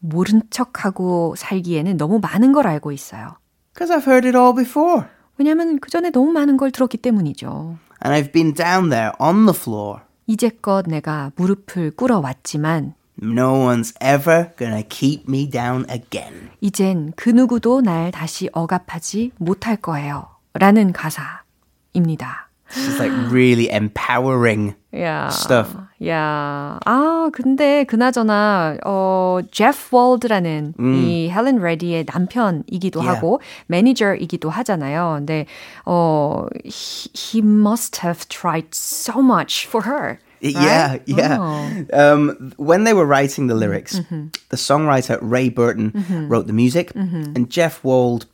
모른 0.00 0.42
척하고 0.50 1.34
살기에는 1.36 1.96
너무 1.96 2.20
많은 2.20 2.52
걸 2.52 2.66
알고 2.66 2.92
있어요. 2.92 3.36
Because 3.74 3.94
I've 3.94 4.06
heard 4.06 4.26
it 4.26 4.36
all 4.36 4.54
before. 4.54 5.06
왜냐면 5.38 5.78
그 5.78 5.90
전에 5.90 6.10
너무 6.10 6.32
많은 6.32 6.56
걸 6.56 6.70
들었기 6.70 6.98
때문이죠. 6.98 7.78
And 8.04 8.28
I've 8.28 8.32
been 8.32 8.54
down 8.54 8.90
there 8.90 9.12
on 9.18 9.46
the 9.46 9.56
floor. 9.56 10.00
이제껏 10.26 10.84
내가 10.86 11.32
무릎을 11.36 11.92
꿇어 11.92 12.20
왔지만 12.20 12.94
No 13.20 13.66
one's 13.66 13.94
ever 14.00 14.50
gonna 14.56 14.82
keep 14.88 15.24
me 15.28 15.48
down 15.48 15.84
again. 15.90 16.50
이젠 16.60 17.12
그 17.16 17.30
누구도 17.30 17.80
날 17.80 18.10
다시 18.10 18.48
억압하지 18.52 19.32
못할 19.38 19.76
거예요. 19.76 20.28
라는 20.54 20.92
가사입니다. 20.92 22.47
It's 22.75 22.97
like 22.97 23.11
really 23.31 23.69
empowering 23.69 24.73
야, 24.95 25.29
stuff. 25.29 25.75
야, 26.05 26.79
아, 26.83 27.29
근데 27.31 27.83
그나저나, 27.83 28.77
어, 28.83 29.39
제프 29.51 29.89
월드라는 29.91 30.73
이 30.79 31.29
헬렌 31.29 31.59
레디의 31.59 32.05
남편이기도 32.05 32.99
Yeah. 32.99 33.15
하고, 33.15 33.41
매니저이기도 33.67 34.49
하잖아요. 34.49 35.17
근데, 35.19 35.45
어, 35.85 36.47
he, 36.65 37.11
he 37.13 37.41
must 37.43 38.01
have 38.03 38.27
tried 38.27 38.73
so 38.73 39.21
much 39.21 39.67
for 39.67 39.83
her. 39.85 40.19
Yeah, 40.41 40.93
right? 40.93 41.03
yeah. 41.07 41.37
Oh. 41.39 41.85
Um, 41.93 42.51
when 42.57 42.83
they 42.83 42.93
were 42.93 43.05
writing 43.05 43.47
the 43.47 43.55
lyrics, 43.55 44.01
the 44.49 44.57
songwriter 44.57 45.17
Ray 45.21 45.49
Burton 45.49 45.93
wrote 46.27 46.47
the 46.47 46.53
music, 46.53 46.91
and 46.95 47.49
Jeff 47.49 47.83
Wald 47.83 48.25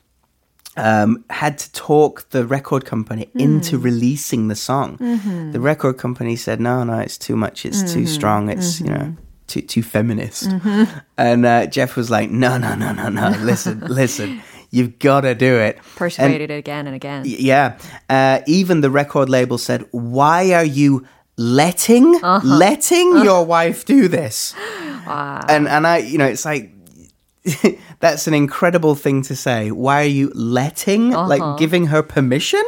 um, 0.76 1.24
had 1.30 1.58
to 1.58 1.72
talk 1.72 2.28
the 2.30 2.44
record 2.46 2.84
company 2.84 3.28
hmm. 3.32 3.40
into 3.40 3.78
releasing 3.78 4.48
the 4.48 4.56
song. 4.56 4.98
Mm-hmm. 4.98 5.52
The 5.52 5.60
record 5.60 5.98
company 5.98 6.36
said, 6.36 6.60
"No, 6.60 6.84
no, 6.84 6.98
it's 6.98 7.18
too 7.18 7.36
much. 7.36 7.64
It's 7.64 7.82
too 7.92 8.00
mm-hmm. 8.00 8.06
strong. 8.06 8.48
It's 8.50 8.80
you 8.80 8.90
know." 8.90 8.96
Mm-hmm. 8.96 9.20
Too, 9.46 9.60
too 9.60 9.82
feminist. 9.82 10.48
And 11.18 11.44
uh, 11.44 11.66
Jeff 11.66 11.96
was 11.96 12.10
like, 12.10 12.30
no, 12.30 12.56
no, 12.56 12.74
no, 12.74 12.92
no, 12.92 13.10
no. 13.10 13.28
Listen, 13.40 13.78
listen. 13.80 14.40
You've 14.70 14.98
got 14.98 15.20
to 15.20 15.34
do 15.34 15.58
it. 15.58 15.76
And- 15.76 15.96
Persuaded 15.96 16.50
again 16.50 16.86
and 16.86 16.96
again. 16.96 17.22
Y- 17.22 17.36
Yeah. 17.38 17.78
Uh, 18.08 18.40
even 18.46 18.80
the 18.80 18.90
record 18.90 19.28
label 19.28 19.58
said, 19.58 19.86
"Why 19.92 20.52
are 20.54 20.64
you 20.64 21.06
letting 21.36 22.16
uh-huh. 22.16 22.40
letting 22.42 23.12
uh-huh. 23.12 23.24
your 23.24 23.44
wife 23.44 23.84
do 23.84 24.08
this?" 24.08 24.54
And 25.06 25.68
and 25.68 25.86
I, 25.86 25.98
you 25.98 26.16
know, 26.16 26.26
it's 26.26 26.46
like 26.46 26.72
that's 28.04 28.28
an 28.28 28.34
incredible 28.34 28.94
thing 28.94 29.22
to 29.22 29.34
say. 29.34 29.70
Why 29.70 30.02
are 30.02 30.14
you 30.20 30.30
letting, 30.34 31.10
like, 31.10 31.42
giving 31.56 31.86
her 31.88 32.02
permission? 32.02 32.62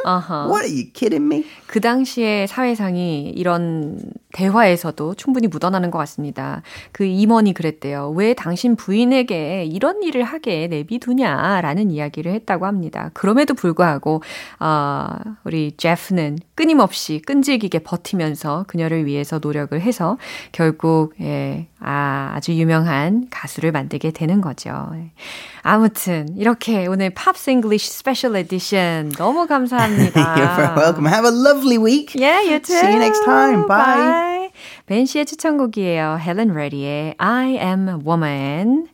What 0.49 0.65
are 0.65 0.73
you 0.73 0.91
kidding 0.93 1.29
me? 1.29 1.45
그 1.67 1.81
당시에 1.81 2.47
사회상이 2.47 3.33
이런 3.37 4.01
대화에서도 4.33 5.15
충분히 5.15 5.47
묻어나는 5.47 5.91
것 5.91 5.99
같습니다. 5.99 6.63
그 6.93 7.05
임원이 7.05 7.55
그랬대요. 7.55 8.11
왜 8.11 8.35
당신 8.35 8.77
부인에게 8.77 9.65
이런 9.65 10.03
일을 10.03 10.23
하게 10.23 10.69
내비두냐라는 10.69 11.91
이야기를 11.91 12.33
했다고 12.33 12.67
합니다. 12.67 13.11
그럼에도 13.15 13.55
불구하고 13.55 14.23
어, 14.61 15.07
우리 15.45 15.73
제프는 15.77 16.39
끊임없이 16.55 17.21
끈질기게 17.27 17.81
버티면서 17.81 18.65
그녀를 18.69 19.05
위해서 19.05 19.39
노력을 19.43 19.79
해서 19.79 20.17
결국 20.53 21.15
예, 21.21 21.67
아, 21.81 22.33
아주 22.35 22.53
유명한 22.53 23.27
가수를 23.31 23.73
만들게 23.73 24.11
되는 24.13 24.41
거죠. 24.41 24.91
예. 25.27 25.61
아무튼 25.63 26.29
이렇게 26.37 26.87
오늘 26.87 27.11
Pops 27.11 27.51
English 27.51 27.91
Special 27.91 28.37
Edition 28.37 29.11
너무 29.19 29.47
감사합니다. 29.47 30.35
You're 30.37 30.57
very 30.57 30.75
welcome. 30.77 31.07
Have 31.07 31.27
a 31.27 31.35
lovely 31.35 31.77
week. 31.77 32.15
Yeah, 32.15 32.41
you 32.41 32.61
too. 32.61 32.77
See 32.77 32.87
you 32.87 32.99
next 32.99 33.25
time. 33.25 33.67
Bye. 33.67 33.97
Bye. 33.97 34.51
벤 34.87 35.07
씨의 35.07 35.27
추천곡이에요. 35.27 36.19
헬렌 36.21 36.55
레디의 36.55 37.15
I 37.19 37.59
Am 37.59 37.89
a 37.89 37.95
Woman. 37.95 38.87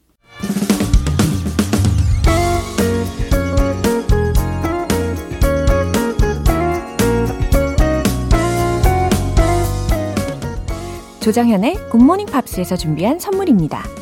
조정현의 11.20 11.90
굿모닝 11.90 12.26
팝스에서 12.26 12.76
준비한 12.76 13.20
선물입니다. 13.20 14.01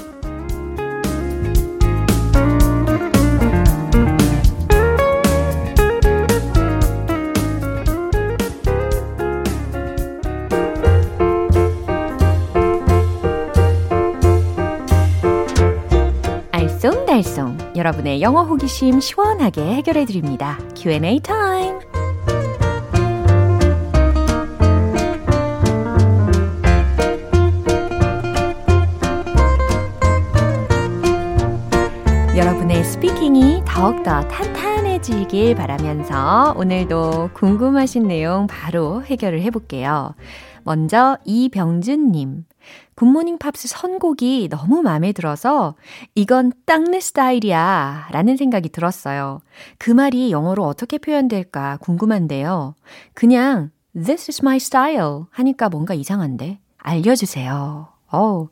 여러분의 17.81 18.21
영어 18.21 18.43
호기심 18.43 18.99
시원하게 18.99 19.73
해결해 19.73 20.05
드립니다. 20.05 20.59
Q&A 20.77 21.19
타임. 21.21 21.79
여러분의 32.37 32.83
스피킹이 32.83 33.63
더욱더 33.65 34.21
탄탄해지길 34.27 35.55
바라면서 35.55 36.53
오늘도 36.55 37.31
궁금하신 37.33 38.07
내용 38.07 38.45
바로 38.45 39.01
해결을 39.05 39.41
해볼게요. 39.41 40.13
먼저 40.63 41.17
이병준님. 41.25 42.45
굿모닝 43.01 43.39
팝스 43.39 43.67
선곡이 43.67 44.49
너무 44.51 44.83
마음에 44.83 45.11
들어서 45.11 45.73
이건 46.13 46.53
딱내 46.67 46.99
스타일이야 46.99 48.09
라는 48.11 48.37
생각이 48.37 48.69
들었어요. 48.69 49.39
그 49.79 49.89
말이 49.89 50.31
영어로 50.31 50.63
어떻게 50.63 50.99
표현될까 50.99 51.79
궁금한데요. 51.81 52.75
그냥 53.15 53.71
This 53.95 54.29
is 54.29 54.41
my 54.43 54.57
style 54.57 55.23
하니까 55.31 55.69
뭔가 55.69 55.95
이상한데 55.95 56.59
알려주세요. 56.77 57.87
어, 58.11 58.47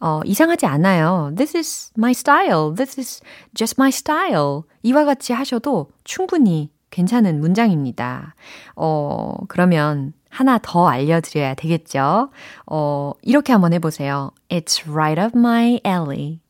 어, 0.00 0.20
이상하지 0.24 0.64
않아요. 0.64 1.34
This 1.36 1.54
is 1.58 1.92
my 1.98 2.12
style. 2.12 2.74
This 2.74 2.98
is 2.98 3.20
just 3.54 3.74
my 3.78 3.90
style. 3.90 4.62
이와 4.82 5.04
같이 5.04 5.34
하셔도 5.34 5.90
충분히 6.04 6.70
괜찮은 6.88 7.42
문장입니다. 7.42 8.36
어, 8.74 9.34
그러면 9.48 10.14
하나 10.32 10.58
더 10.62 10.88
알려드려야 10.88 11.54
되겠죠? 11.54 12.30
어, 12.66 13.12
이렇게 13.20 13.52
한번 13.52 13.74
해보세요. 13.74 14.30
It's 14.48 14.88
right 14.90 15.20
up 15.20 15.36
my 15.38 15.78
alley. 15.86 16.40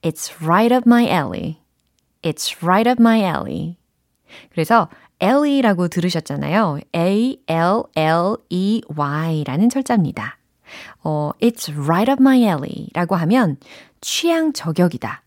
It's 0.00 0.32
right 0.42 0.74
up 0.74 0.88
my 0.88 1.04
alley. 1.04 1.58
It's 2.22 2.56
right 2.64 2.88
up 2.88 2.98
my 3.00 3.20
alley. 3.20 3.76
그래서 4.52 4.88
alley라고 5.22 5.88
들으셨잖아요. 5.88 6.78
A-L-L-E-Y라는 6.94 7.90
철자입니다. 9.68 10.38
어, 11.04 11.30
it's 11.42 11.70
right 11.76 12.10
up 12.10 12.22
my 12.22 12.38
alley 12.40 12.88
라고 12.94 13.16
하면 13.16 13.58
취향 14.00 14.54
저격이다. 14.54 15.22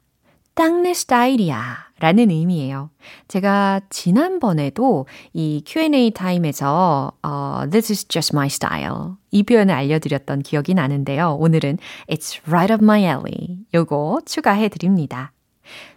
딱 0.56 0.82
내 0.82 0.96
스타일이야. 0.96 1.90
라는 2.04 2.32
의미예요. 2.32 2.90
제가 3.30 3.80
지난번에도 3.90 5.08
이 5.32 5.64
Q&A 5.66 6.12
타임에서 6.12 7.14
어, 7.24 7.62
This 7.72 7.94
is 7.94 8.08
just 8.10 8.36
my 8.36 8.48
style 8.48 9.14
이 9.32 9.44
표현을 9.44 9.74
알려드렸던 9.74 10.42
기억이 10.42 10.74
나는데요. 10.74 11.38
오늘은 11.40 11.78
It's 12.10 12.42
right 12.46 12.74
up 12.74 12.84
my 12.84 13.04
alley 13.04 13.60
요거 13.74 14.24
추가해 14.26 14.68
드립니다. 14.68 15.32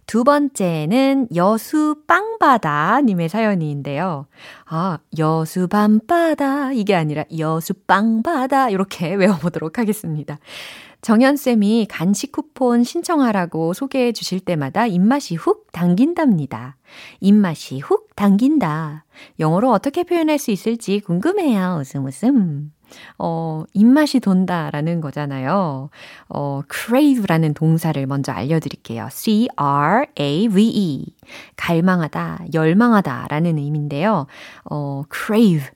두 0.06 0.22
번째는 0.22 1.26
여수 1.34 1.96
빵바다 2.06 3.00
님의 3.00 3.28
사연인데요. 3.28 4.28
아, 4.66 4.98
여수 5.18 5.66
밤바다 5.66 6.70
이게 6.70 6.94
아니라 6.94 7.24
여수 7.36 7.74
빵바다 7.74 8.70
이렇게 8.70 9.12
외워보도록 9.12 9.80
하겠습니다. 9.80 10.38
정연쌤이 11.02 11.86
간식 11.88 12.32
쿠폰 12.32 12.82
신청하라고 12.82 13.74
소개해 13.74 14.12
주실 14.12 14.40
때마다 14.40 14.86
입맛이 14.86 15.36
훅 15.36 15.70
당긴답니다. 15.72 16.76
입맛이 17.20 17.80
훅 17.80 18.16
당긴다. 18.16 19.04
영어로 19.38 19.70
어떻게 19.70 20.04
표현할 20.04 20.38
수 20.38 20.50
있을지 20.50 21.00
궁금해요. 21.00 21.78
웃음 21.80 22.06
웃음. 22.06 22.72
어, 23.18 23.64
입맛이 23.72 24.20
돈다라는 24.20 25.00
거잖아요. 25.00 25.90
어, 26.28 26.60
crave라는 26.70 27.54
동사를 27.54 28.04
먼저 28.06 28.32
알려드릴게요. 28.32 29.08
C-R-A-V-E. 29.10 31.06
갈망하다, 31.56 32.46
열망하다 32.54 33.26
라는 33.28 33.58
의미인데요. 33.58 34.26
어, 34.70 35.02
crave 35.12 35.68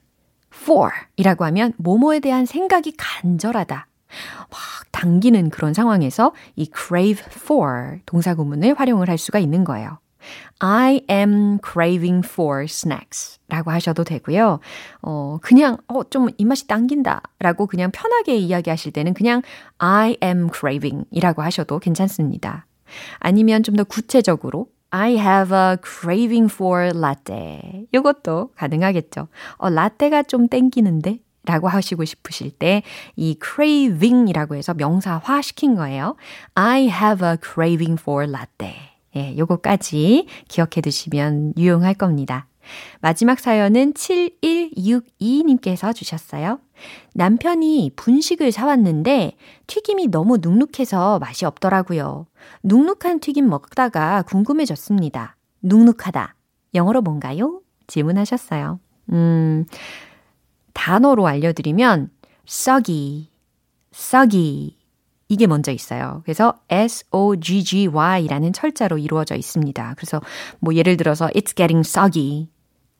for 0.53 0.91
이라고 1.17 1.45
하면 1.45 1.73
뭐뭐에 1.77 2.19
대한 2.19 2.45
생각이 2.45 2.93
간절하다. 2.97 3.87
막 4.49 4.59
당기는 4.91 5.49
그런 5.49 5.73
상황에서 5.73 6.33
이 6.55 6.69
crave 6.75 7.23
for 7.27 7.99
동사 8.05 8.35
구문을 8.35 8.75
활용을 8.77 9.09
할 9.09 9.17
수가 9.17 9.39
있는 9.39 9.63
거예요. 9.63 9.99
I 10.59 11.01
am 11.09 11.57
craving 11.67 12.27
for 12.27 12.63
snacks 12.65 13.39
라고 13.47 13.71
하셔도 13.71 14.03
되고요. 14.03 14.59
어, 15.01 15.39
그냥, 15.41 15.77
어, 15.87 16.03
좀 16.03 16.29
입맛이 16.37 16.67
당긴다 16.67 17.23
라고 17.39 17.65
그냥 17.65 17.89
편하게 17.91 18.35
이야기하실 18.37 18.91
때는 18.91 19.15
그냥 19.15 19.41
I 19.79 20.17
am 20.23 20.49
craving 20.53 21.05
이라고 21.09 21.41
하셔도 21.41 21.79
괜찮습니다. 21.79 22.67
아니면 23.19 23.63
좀 23.63 23.75
더 23.75 23.83
구체적으로 23.83 24.67
I 24.91 25.13
have 25.17 25.55
a 25.57 25.77
craving 25.83 26.53
for 26.53 26.91
latte. 26.95 27.87
이것도 27.93 28.51
가능하겠죠. 28.55 29.27
어, 29.55 29.69
라떼가 29.69 30.23
좀 30.23 30.47
땡기는데 30.49 31.19
라고 31.45 31.67
하시고 31.67 32.05
싶으실 32.05 32.51
때 32.51 32.83
이 33.15 33.37
craving이라고 33.43 34.55
해서 34.55 34.73
명사화 34.73 35.41
시킨 35.41 35.75
거예요. 35.75 36.15
I 36.55 36.87
have 36.87 37.27
a 37.27 37.35
craving 37.43 38.01
for 38.01 38.27
latte. 38.27 38.73
예, 39.15 39.37
요거까지 39.37 40.27
기억해 40.47 40.81
두시면 40.81 41.53
유용할 41.57 41.93
겁니다. 41.93 42.47
마지막 43.01 43.39
사연은 43.39 43.93
7162님께서 43.93 45.93
주셨어요. 45.93 46.59
남편이 47.13 47.91
분식을 47.95 48.51
사왔는데 48.51 49.33
튀김이 49.67 50.07
너무 50.07 50.37
눅눅해서 50.37 51.19
맛이 51.19 51.45
없더라고요. 51.45 52.27
눅눅한 52.63 53.19
튀김 53.19 53.49
먹다가 53.49 54.23
궁금해졌습니다. 54.23 55.35
눅눅하다. 55.61 56.35
영어로 56.73 57.01
뭔가요? 57.01 57.61
질문하셨어요. 57.87 58.79
음, 59.11 59.65
단어로 60.73 61.27
알려드리면 61.27 62.09
soggy, 62.47 63.29
soggy 63.93 64.75
이게 65.27 65.47
먼저 65.47 65.71
있어요. 65.71 66.21
그래서 66.25 66.55
S-O-G-G-Y라는 66.69 68.51
철자로 68.51 68.97
이루어져 68.97 69.35
있습니다. 69.35 69.93
그래서 69.95 70.21
뭐 70.59 70.75
예를 70.75 70.97
들어서 70.97 71.27
it's 71.27 71.55
getting 71.55 71.87
soggy, 71.87 72.49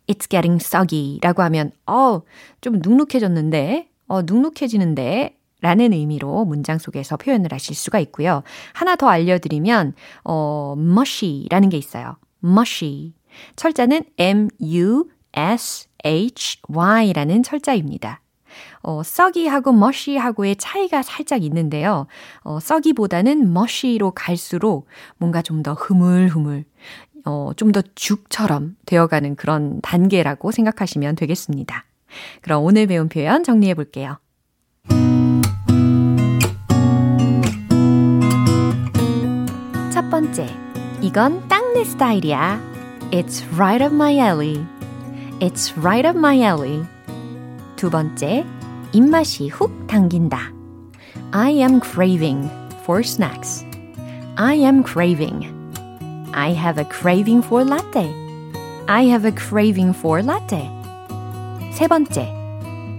it's 0.08 0.30
getting 0.30 0.64
soggy라고 0.64 1.42
하면 1.44 1.72
어, 1.86 2.22
좀 2.62 2.80
눅눅해졌는데, 2.82 3.90
어, 4.08 4.22
눅눅해지는데 4.22 5.38
라는 5.62 5.94
의미로 5.94 6.46
문장 6.46 6.80
속에서 6.80 7.18
표현을 7.18 7.52
하실 7.52 7.76
수가 7.76 8.00
있고요. 8.00 8.44
하나 8.74 8.96
더 8.96 9.08
알려드리면 9.10 9.94
어, 10.24 10.76
mushy라는 10.78 11.70
게 11.70 11.78
있어요. 11.78 12.16
mushy. 12.44 13.14
철자는 13.56 14.06
M-U-S-H-Y라는 16.04 17.44
철자입니다. 17.44 18.22
어, 18.84 19.02
썩이하고 19.04 19.72
머쉬하고의 19.72 20.56
차이가 20.58 21.02
살짝 21.04 21.44
있는데요. 21.44 22.08
어, 22.42 22.60
썩이보다는 22.60 23.54
머쉬로 23.54 24.12
갈수록 24.12 24.88
뭔가 25.18 25.42
좀 25.42 25.64
더 25.64 25.74
흐물흐물, 25.74 26.66
어, 27.26 27.52
좀 27.56 27.72
더 27.72 27.82
죽처럼 27.96 28.76
되어가는 28.86 29.36
그런 29.36 29.80
단계라고 29.82 30.52
생각하시면 30.52 31.16
되겠습니다. 31.16 31.86
그럼 32.42 32.64
오늘 32.64 32.88
배운 32.88 33.08
표현 33.08 33.44
정리해 33.44 33.74
볼게요. 33.74 34.18
첫 39.94 40.10
번째, 40.10 40.48
이건 41.02 41.48
딱 41.48 41.62
내 41.74 41.86
스타일이야. 41.86 42.60
It's 43.12 43.46
right 43.56 43.82
up 43.84 43.94
my 43.94 44.14
alley. 44.20 44.66
It's 45.41 45.77
right 45.77 46.07
up 46.07 46.17
my 46.17 46.41
alley. 46.41 46.85
두 47.77 47.91
번째, 47.91 48.45
입맛이 48.93 49.49
훅 49.49 49.87
당긴다. 49.87 50.53
I 51.33 51.53
am 51.53 51.81
craving 51.81 52.49
for 52.83 53.01
snacks. 53.01 53.65
I 54.37 54.57
am 54.57 54.83
craving. 54.83 55.45
I 56.33 56.55
have 56.55 56.79
a 56.79 56.89
craving 56.89 57.43
for 57.43 57.65
latte. 57.65 58.13
I 58.87 59.07
have 59.09 59.27
a 59.27 59.35
craving 59.35 59.95
for 59.97 60.23
latte. 60.23 60.71
세 61.73 61.89
번째, 61.89 62.33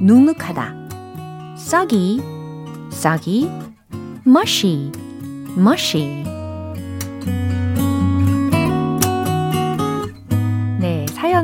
눅눅하다. 0.01 0.77
soggy, 1.57 2.21
soggy, 2.91 3.49
mushy, 4.25 4.91
mushy. 5.57 6.23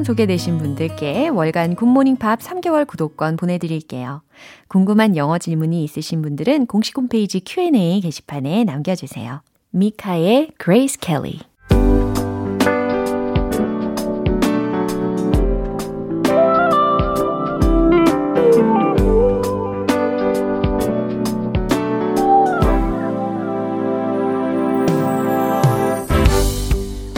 소개되신 0.09 0.57
분들께 0.57 1.29
월간 1.29 1.75
굿모닝 1.75 2.17
팝 2.17 2.41
3개월 2.41 2.87
구독권 2.87 3.37
보내드릴게요. 3.37 4.23
궁금한 4.67 5.17
영어 5.17 5.37
질문이 5.37 5.85
있으신 5.85 6.23
분들은 6.23 6.65
공식 6.65 6.97
홈페이지 6.97 7.41
Q&A 7.45 8.01
게시판에 8.01 8.65
남겨주세요. 8.65 9.43
미카의 9.71 10.53
Grace 10.59 10.97
Kelly. 10.99 11.41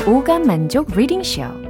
오감 0.08 0.42
만족 0.42 0.90
reading 0.96 1.22
쇼 1.22 1.69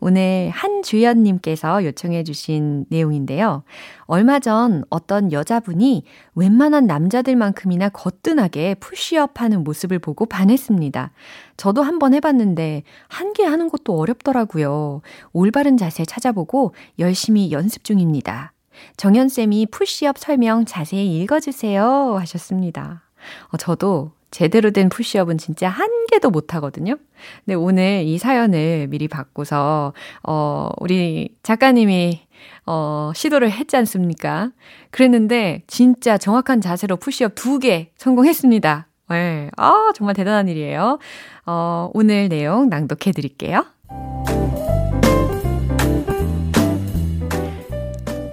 오늘 0.00 0.50
한주연님께서 0.50 1.84
요청해 1.84 2.24
주신 2.24 2.84
내용인데요. 2.88 3.62
얼마 4.04 4.38
전 4.40 4.84
어떤 4.90 5.32
여자분이 5.32 6.04
웬만한 6.34 6.86
남자들만큼이나 6.86 7.88
거뜬하게 7.90 8.74
푸시업 8.76 9.40
하는 9.40 9.64
모습을 9.64 9.98
보고 9.98 10.26
반했습니다. 10.26 11.12
저도 11.56 11.82
한번 11.82 12.14
해봤는데 12.14 12.82
한 13.08 13.28
개 13.32 13.44
하는 13.44 13.68
것도 13.68 13.96
어렵더라고요. 13.96 15.02
올바른 15.32 15.76
자세 15.76 16.04
찾아보고 16.04 16.74
열심히 16.98 17.52
연습 17.52 17.84
중입니다. 17.84 18.52
정연쌤이 18.96 19.66
푸시업 19.66 20.18
설명 20.18 20.64
자세히 20.64 21.20
읽어주세요 21.20 22.16
하셨습니다. 22.18 23.02
어, 23.50 23.56
저도 23.56 24.12
제대로 24.30 24.70
된 24.70 24.88
푸시업은 24.88 25.38
진짜 25.38 25.68
한 25.68 25.88
개도 26.10 26.30
못 26.30 26.54
하거든요. 26.54 26.96
근데 27.44 27.54
오늘 27.54 28.02
이 28.04 28.18
사연을 28.18 28.88
미리 28.88 29.08
받고서, 29.08 29.92
어, 30.22 30.68
우리 30.78 31.34
작가님이, 31.42 32.20
어, 32.66 33.12
시도를 33.14 33.50
했지 33.50 33.76
않습니까? 33.76 34.50
그랬는데, 34.90 35.62
진짜 35.66 36.18
정확한 36.18 36.60
자세로 36.60 36.96
푸시업 36.96 37.34
두 37.34 37.58
개 37.58 37.90
성공했습니다. 37.96 38.86
네. 39.10 39.50
아, 39.56 39.90
정말 39.94 40.14
대단한 40.14 40.48
일이에요. 40.48 40.98
어, 41.46 41.90
오늘 41.94 42.28
내용 42.28 42.68
낭독해 42.68 43.12
드릴게요. 43.14 43.64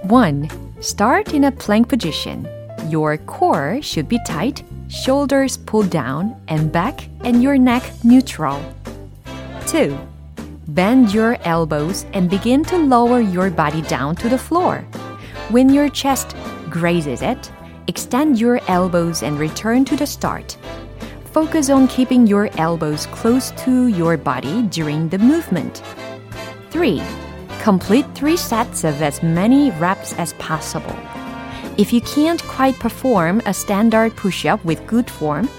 1. 0.10 0.48
Start 0.80 1.32
in 1.34 1.46
a 1.46 1.52
plank 1.52 1.88
position. 1.90 2.46
Your 2.92 3.18
core 3.26 3.80
should 3.82 4.08
be 4.08 4.20
tight 4.28 4.64
shoulders 4.90 5.58
pulled 5.58 5.90
down 5.90 6.40
and 6.48 6.72
back 6.72 7.08
and 7.24 7.42
your 7.42 7.58
neck 7.58 7.84
neutral. 8.04 8.62
2. 9.68 9.98
Bend 10.70 11.14
your 11.14 11.38
elbows 11.44 12.06
and 12.14 12.30
begin 12.30 12.64
to 12.66 12.78
lower 12.78 13.20
your 13.20 13.50
body 13.50 13.82
down 13.84 14.16
to 14.18 14.30
the 14.30 14.38
floor. 14.38 14.82
When 15.50 15.70
your 15.70 15.90
chest 15.90 16.36
grazes 16.70 17.22
it, 17.22 17.52
extend 17.88 18.40
your 18.40 18.60
elbows 18.68 19.24
and 19.24 19.38
return 19.38 19.86
to 19.86 19.96
the 19.96 20.08
start. 20.08 20.58
Focus 21.32 21.70
on 21.70 21.88
keeping 21.88 22.26
your 22.26 22.50
elbows 22.58 23.06
close 23.08 23.52
to 23.52 23.88
your 23.88 24.18
body 24.18 24.64
during 24.64 25.10
the 25.10 25.20
movement. 25.20 25.84
3. 26.72 27.02
Complete 27.60 28.06
3 28.16 28.38
sets 28.38 28.84
of 28.84 29.02
as 29.02 29.22
many 29.22 29.72
reps 29.72 30.14
as 30.14 30.34
possible. 30.34 30.96
If 31.78 31.92
you 31.92 32.00
can't 32.00 32.42
quite 32.44 32.80
perform 32.80 33.42
a 33.46 33.54
standard 33.54 34.16
push 34.16 34.46
up 34.46 34.64
with 34.64 34.88
good 34.88 35.10
form, 35.10 35.50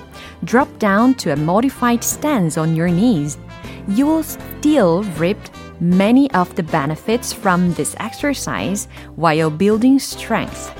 drop 0.45 0.69
down 0.79 1.15
to 1.17 1.33
a 1.33 1.37
modified 1.37 2.03
stance 2.03 2.57
on 2.57 2.75
your 2.75 2.89
knees. 2.89 3.37
You 3.87 4.07
will 4.07 4.23
still 4.23 5.03
reap 5.19 5.39
many 5.79 6.31
of 6.33 6.55
the 6.55 6.63
benefits 6.63 7.35
from 7.35 7.75
this 7.75 7.95
exercise 8.01 8.89
while 9.17 9.51
building 9.51 9.99
strength. 9.99 10.73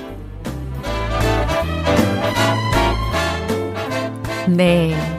네. 4.47 5.16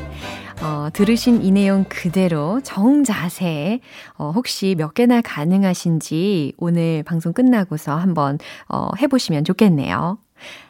어, 0.89 0.91
들으신 0.91 1.43
이 1.43 1.51
내용 1.51 1.85
그대로 1.85 2.61
정자세 2.63 3.81
어, 4.17 4.33
혹시 4.35 4.75
몇 4.77 4.95
개나 4.95 5.21
가능하신지 5.21 6.55
오늘 6.57 7.03
방송 7.03 7.35
끝나고서 7.35 7.95
한번 7.95 8.39
어, 8.69 8.89
해보시면 8.99 9.45
좋겠네요. 9.45 10.19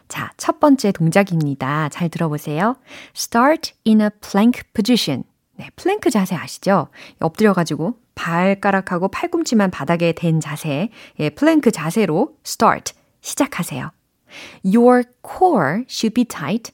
자, 0.09 0.31
첫 0.35 0.59
번째 0.59 0.91
동작입니다. 0.91 1.87
잘 1.89 2.09
들어보세요. 2.09 2.75
Start 3.15 3.73
in 3.87 4.01
a 4.01 4.09
plank 4.21 4.63
position. 4.73 5.23
네, 5.55 5.69
플랭크 5.77 6.09
자세 6.09 6.35
아시죠? 6.35 6.87
엎드려가지고 7.19 7.97
발가락하고 8.15 9.07
팔꿈치만 9.07 9.71
바닥에 9.71 10.11
댄 10.11 10.41
자세, 10.41 10.89
예, 11.19 11.29
플랭크 11.29 11.71
자세로 11.71 12.35
start, 12.45 12.93
시작하세요. 13.21 13.91
Your 14.65 15.03
core 15.25 15.83
should 15.89 16.13
be 16.13 16.25
tight. 16.25 16.73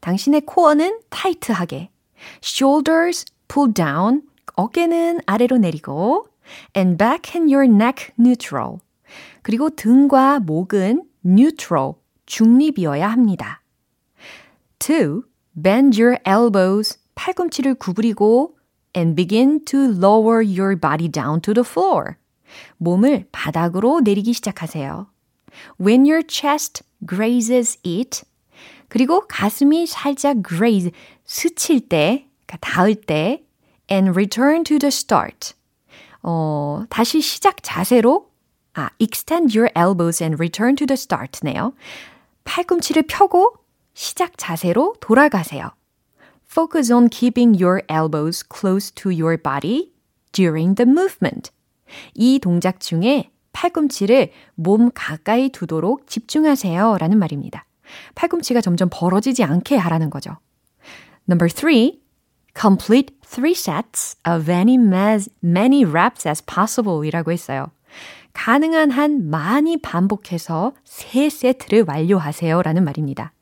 당신의 0.00 0.42
코어는 0.42 1.00
타이트하게. 1.10 1.93
Shoulders 2.42 3.24
pull 3.48 3.72
down, 3.72 4.22
어깨는 4.56 5.20
아래로 5.26 5.58
내리고, 5.58 6.28
and 6.76 6.96
back 6.96 7.32
and 7.34 7.52
your 7.52 7.68
neck 7.68 8.12
neutral. 8.18 8.78
그리고 9.42 9.70
등과 9.70 10.40
목은 10.40 11.04
neutral, 11.24 11.94
중립이어야 12.26 13.08
합니다. 13.08 13.62
2. 14.78 15.22
Bend 15.54 16.00
your 16.00 16.18
elbows, 16.26 16.98
팔꿈치를 17.14 17.74
구부리고, 17.74 18.56
and 18.96 19.14
begin 19.14 19.64
to 19.64 19.78
lower 19.80 20.42
your 20.42 20.76
body 20.78 21.08
down 21.08 21.40
to 21.40 21.54
the 21.54 21.64
floor. 21.66 22.16
몸을 22.78 23.26
바닥으로 23.32 24.00
내리기 24.00 24.32
시작하세요. 24.32 25.08
When 25.80 26.06
your 26.06 26.22
chest 26.26 26.82
grazes 27.06 27.78
it, 27.84 28.22
그리고 28.94 29.26
가슴이 29.26 29.88
살짝 29.88 30.36
graze, 30.46 30.92
스칠 31.24 31.88
때, 31.88 32.28
그러니까 32.46 32.58
닿을 32.60 32.94
때, 32.94 33.44
and 33.90 34.10
return 34.10 34.62
to 34.62 34.78
the 34.78 34.86
start. 34.86 35.54
어, 36.22 36.84
다시 36.88 37.20
시작 37.20 37.56
자세로, 37.64 38.30
아, 38.74 38.90
extend 39.00 39.58
your 39.58 39.68
elbows 39.76 40.22
and 40.22 40.36
return 40.36 40.76
to 40.76 40.86
the 40.86 40.94
start네요. 40.94 41.74
팔꿈치를 42.44 43.02
펴고 43.08 43.54
시작 43.94 44.38
자세로 44.38 44.94
돌아가세요. 45.00 45.72
Focus 46.48 46.92
on 46.92 47.08
keeping 47.08 47.60
your 47.60 47.82
elbows 47.90 48.44
close 48.48 48.94
to 48.94 49.10
your 49.10 49.36
body 49.36 49.90
during 50.30 50.76
the 50.76 50.88
movement. 50.88 51.50
이 52.14 52.38
동작 52.38 52.78
중에 52.78 53.32
팔꿈치를 53.52 54.30
몸 54.54 54.92
가까이 54.94 55.48
두도록 55.48 56.06
집중하세요. 56.06 56.98
라는 57.00 57.18
말입니다. 57.18 57.66
팔꿈치가 58.14 58.60
점점 58.60 58.88
벌어지지 58.90 59.44
않게 59.44 59.76
하라는 59.76 60.10
거죠. 60.10 60.36
Number 61.28 61.48
three, 61.48 62.00
complete 62.58 63.14
three 63.24 63.52
sets 63.52 64.16
of 64.28 64.50
any 64.50 64.78
as 64.94 65.30
many 65.42 65.84
reps 65.84 66.28
as 66.28 66.42
possible 66.44 67.06
이라고 67.06 67.32
했어요. 67.32 67.68
가능한 68.32 68.90
한 68.90 69.30
많이 69.30 69.80
반복해서 69.80 70.72
세 70.84 71.28
세트를 71.30 71.84
완료하세요 71.86 72.62
라는 72.62 72.84
말입니다. 72.84 73.32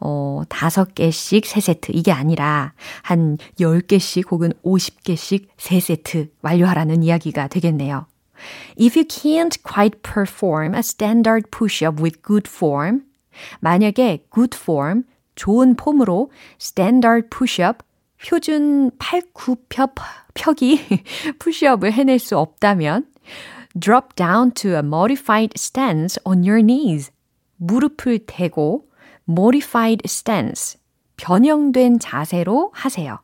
어, 0.00 0.42
다섯 0.48 0.94
개씩 0.94 1.46
세 1.46 1.60
세트. 1.60 1.92
이게 1.94 2.12
아니라 2.12 2.74
한 3.02 3.38
10개씩 3.58 4.30
혹은 4.30 4.52
50개씩 4.64 5.46
세 5.56 5.80
세트 5.80 6.28
완료하라는 6.42 7.02
이야기가 7.02 7.48
되겠네요. 7.48 8.06
If 8.78 8.98
you 8.98 9.06
can't 9.06 9.62
quite 9.62 10.02
perform 10.02 10.74
a 10.74 10.80
standard 10.80 11.50
push-up 11.50 12.02
with 12.02 12.22
good 12.22 12.48
form, 12.50 13.02
만약에 13.59 14.25
good 14.33 14.57
form, 14.57 15.03
좋은 15.35 15.75
폼으로 15.75 16.31
standard 16.59 17.29
push-up, 17.29 17.83
표준 18.21 18.91
8, 18.99 19.33
9펴, 19.33 19.93
펴기 20.33 20.79
push-up을 21.39 21.91
해낼 21.91 22.19
수 22.19 22.37
없다면 22.37 23.07
drop 23.79 24.15
down 24.15 24.51
to 24.51 24.71
a 24.71 24.79
modified 24.79 25.53
stance 25.55 26.19
on 26.25 26.43
your 26.43 26.61
knees. 26.61 27.11
무릎을 27.57 28.25
대고 28.25 28.85
modified 29.27 30.01
stance, 30.05 30.77
변형된 31.17 31.99
자세로 31.99 32.71
하세요. 32.73 33.19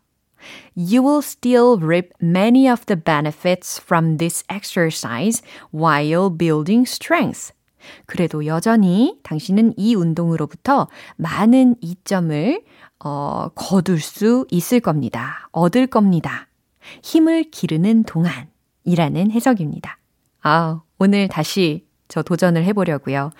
You 0.75 1.01
will 1.01 1.23
still 1.23 1.79
reap 1.81 2.13
many 2.21 2.69
of 2.69 2.85
the 2.85 2.95
benefits 2.95 3.79
from 3.81 4.17
this 4.17 4.43
exercise 4.49 5.41
while 5.71 6.29
building 6.29 6.85
strength. 6.85 7.51
그래도 8.06 8.46
여전히 8.46 9.18
당신은 9.22 9.74
이 9.76 9.94
운동으로부터 9.94 10.88
많은 11.16 11.76
이점을 11.80 12.62
어, 13.04 13.48
거둘 13.54 14.00
수 14.00 14.46
있을 14.50 14.80
겁니다. 14.80 15.48
얻을 15.52 15.86
겁니다. 15.86 16.48
힘을 17.02 17.50
기르는 17.50 18.04
동안이라는 18.04 19.30
해석입니다. 19.30 19.98
아, 20.42 20.80
오늘 20.98 21.28
다시 21.28 21.86
저 22.08 22.22
도전을 22.22 22.64
해보려고요. 22.64 23.30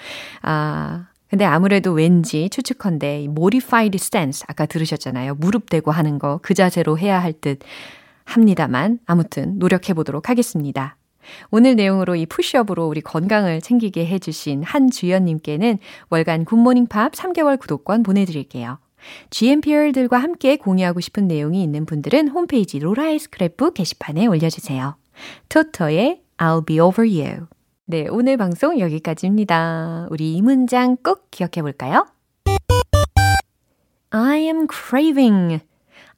아, 0.43 1.07
근데 1.29 1.45
아무래도 1.45 1.93
왠지 1.93 2.49
추측컨대 2.51 3.25
modified 3.25 3.97
stance 3.97 4.45
아까 4.49 4.67
들으셨잖아요. 4.67 5.37
무릎 5.37 5.71
대고 5.71 5.91
하는 5.93 6.19
거 6.19 6.41
그 6.43 6.55
자세로 6.55 6.99
해야 6.99 7.23
할 7.23 7.33
듯 7.41 7.61
합니다만 8.25 8.99
아무튼 9.07 9.59
노력해 9.59 9.95
보도록 9.95 10.29
하겠습니다. 10.29 10.97
오늘 11.51 11.77
내용으로 11.77 12.17
이 12.17 12.27
푸시업으로 12.27 12.87
우리 12.87 13.01
건강을 13.01 13.61
챙기게 13.61 14.07
해주신 14.07 14.63
한주연님께는 14.63 15.79
월간 16.11 16.45
굿모닝 16.45 16.87
팝 16.87 17.13
3개월 17.13 17.59
구독권 17.59 18.03
보내드릴게요. 18.03 18.79
GMPR들과 19.31 20.19
함께 20.19 20.57
공유하고 20.57 21.01
싶은 21.01 21.27
내용이 21.27 21.63
있는 21.63 21.87
분들은 21.87 22.29
홈페이지 22.29 22.79
로라의 22.79 23.19
스크랩북 23.19 23.75
게시판에 23.75 24.27
올려주세요. 24.27 24.97
토토의 25.49 26.23
I'll 26.39 26.67
be 26.67 26.81
over 26.81 27.09
you. 27.09 27.47
네, 27.87 28.07
오늘 28.09 28.37
방송 28.37 28.79
여기까지입니다. 28.79 30.09
우리 30.11 30.35
이 30.35 30.43
문장 30.43 30.97
꼭 30.97 31.31
기억해 31.31 31.63
볼까요? 31.63 32.07
I 34.11 34.39
am 34.39 34.67
craving. 34.69 35.61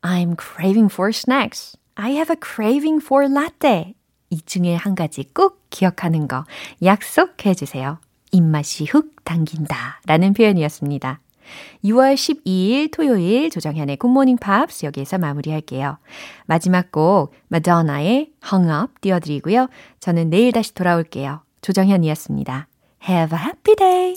I'm 0.02 0.36
craving 0.36 0.92
for 0.92 1.10
snacks. 1.10 1.76
I 1.94 2.12
have 2.12 2.30
a 2.30 2.36
craving 2.36 3.04
for 3.04 3.28
latte. 3.28 3.94
이 4.32 4.40
중에 4.46 4.74
한 4.74 4.94
가지 4.94 5.24
꼭 5.34 5.60
기억하는 5.68 6.26
거 6.26 6.44
약속해 6.82 7.52
주세요. 7.52 7.98
입맛이 8.32 8.86
훅 8.86 9.24
당긴다 9.24 10.00
라는 10.06 10.32
표현이었습니다. 10.32 11.20
6월 11.84 12.14
12일 12.14 12.90
토요일 12.90 13.50
조정현의 13.50 13.98
굿모닝 13.98 14.38
팝스 14.38 14.86
여기에서 14.86 15.18
마무리할게요. 15.18 15.98
마지막 16.46 16.90
곡 16.90 17.34
마더나의 17.48 18.30
Hung 18.50 18.72
Up 18.72 18.94
띄워드리고요. 19.02 19.68
저는 20.00 20.30
내일 20.30 20.52
다시 20.52 20.72
돌아올게요. 20.72 21.42
조정현이었습니다. 21.60 22.68
Have 23.06 23.38
a 23.38 23.44
happy 23.44 23.76
day! 23.76 24.14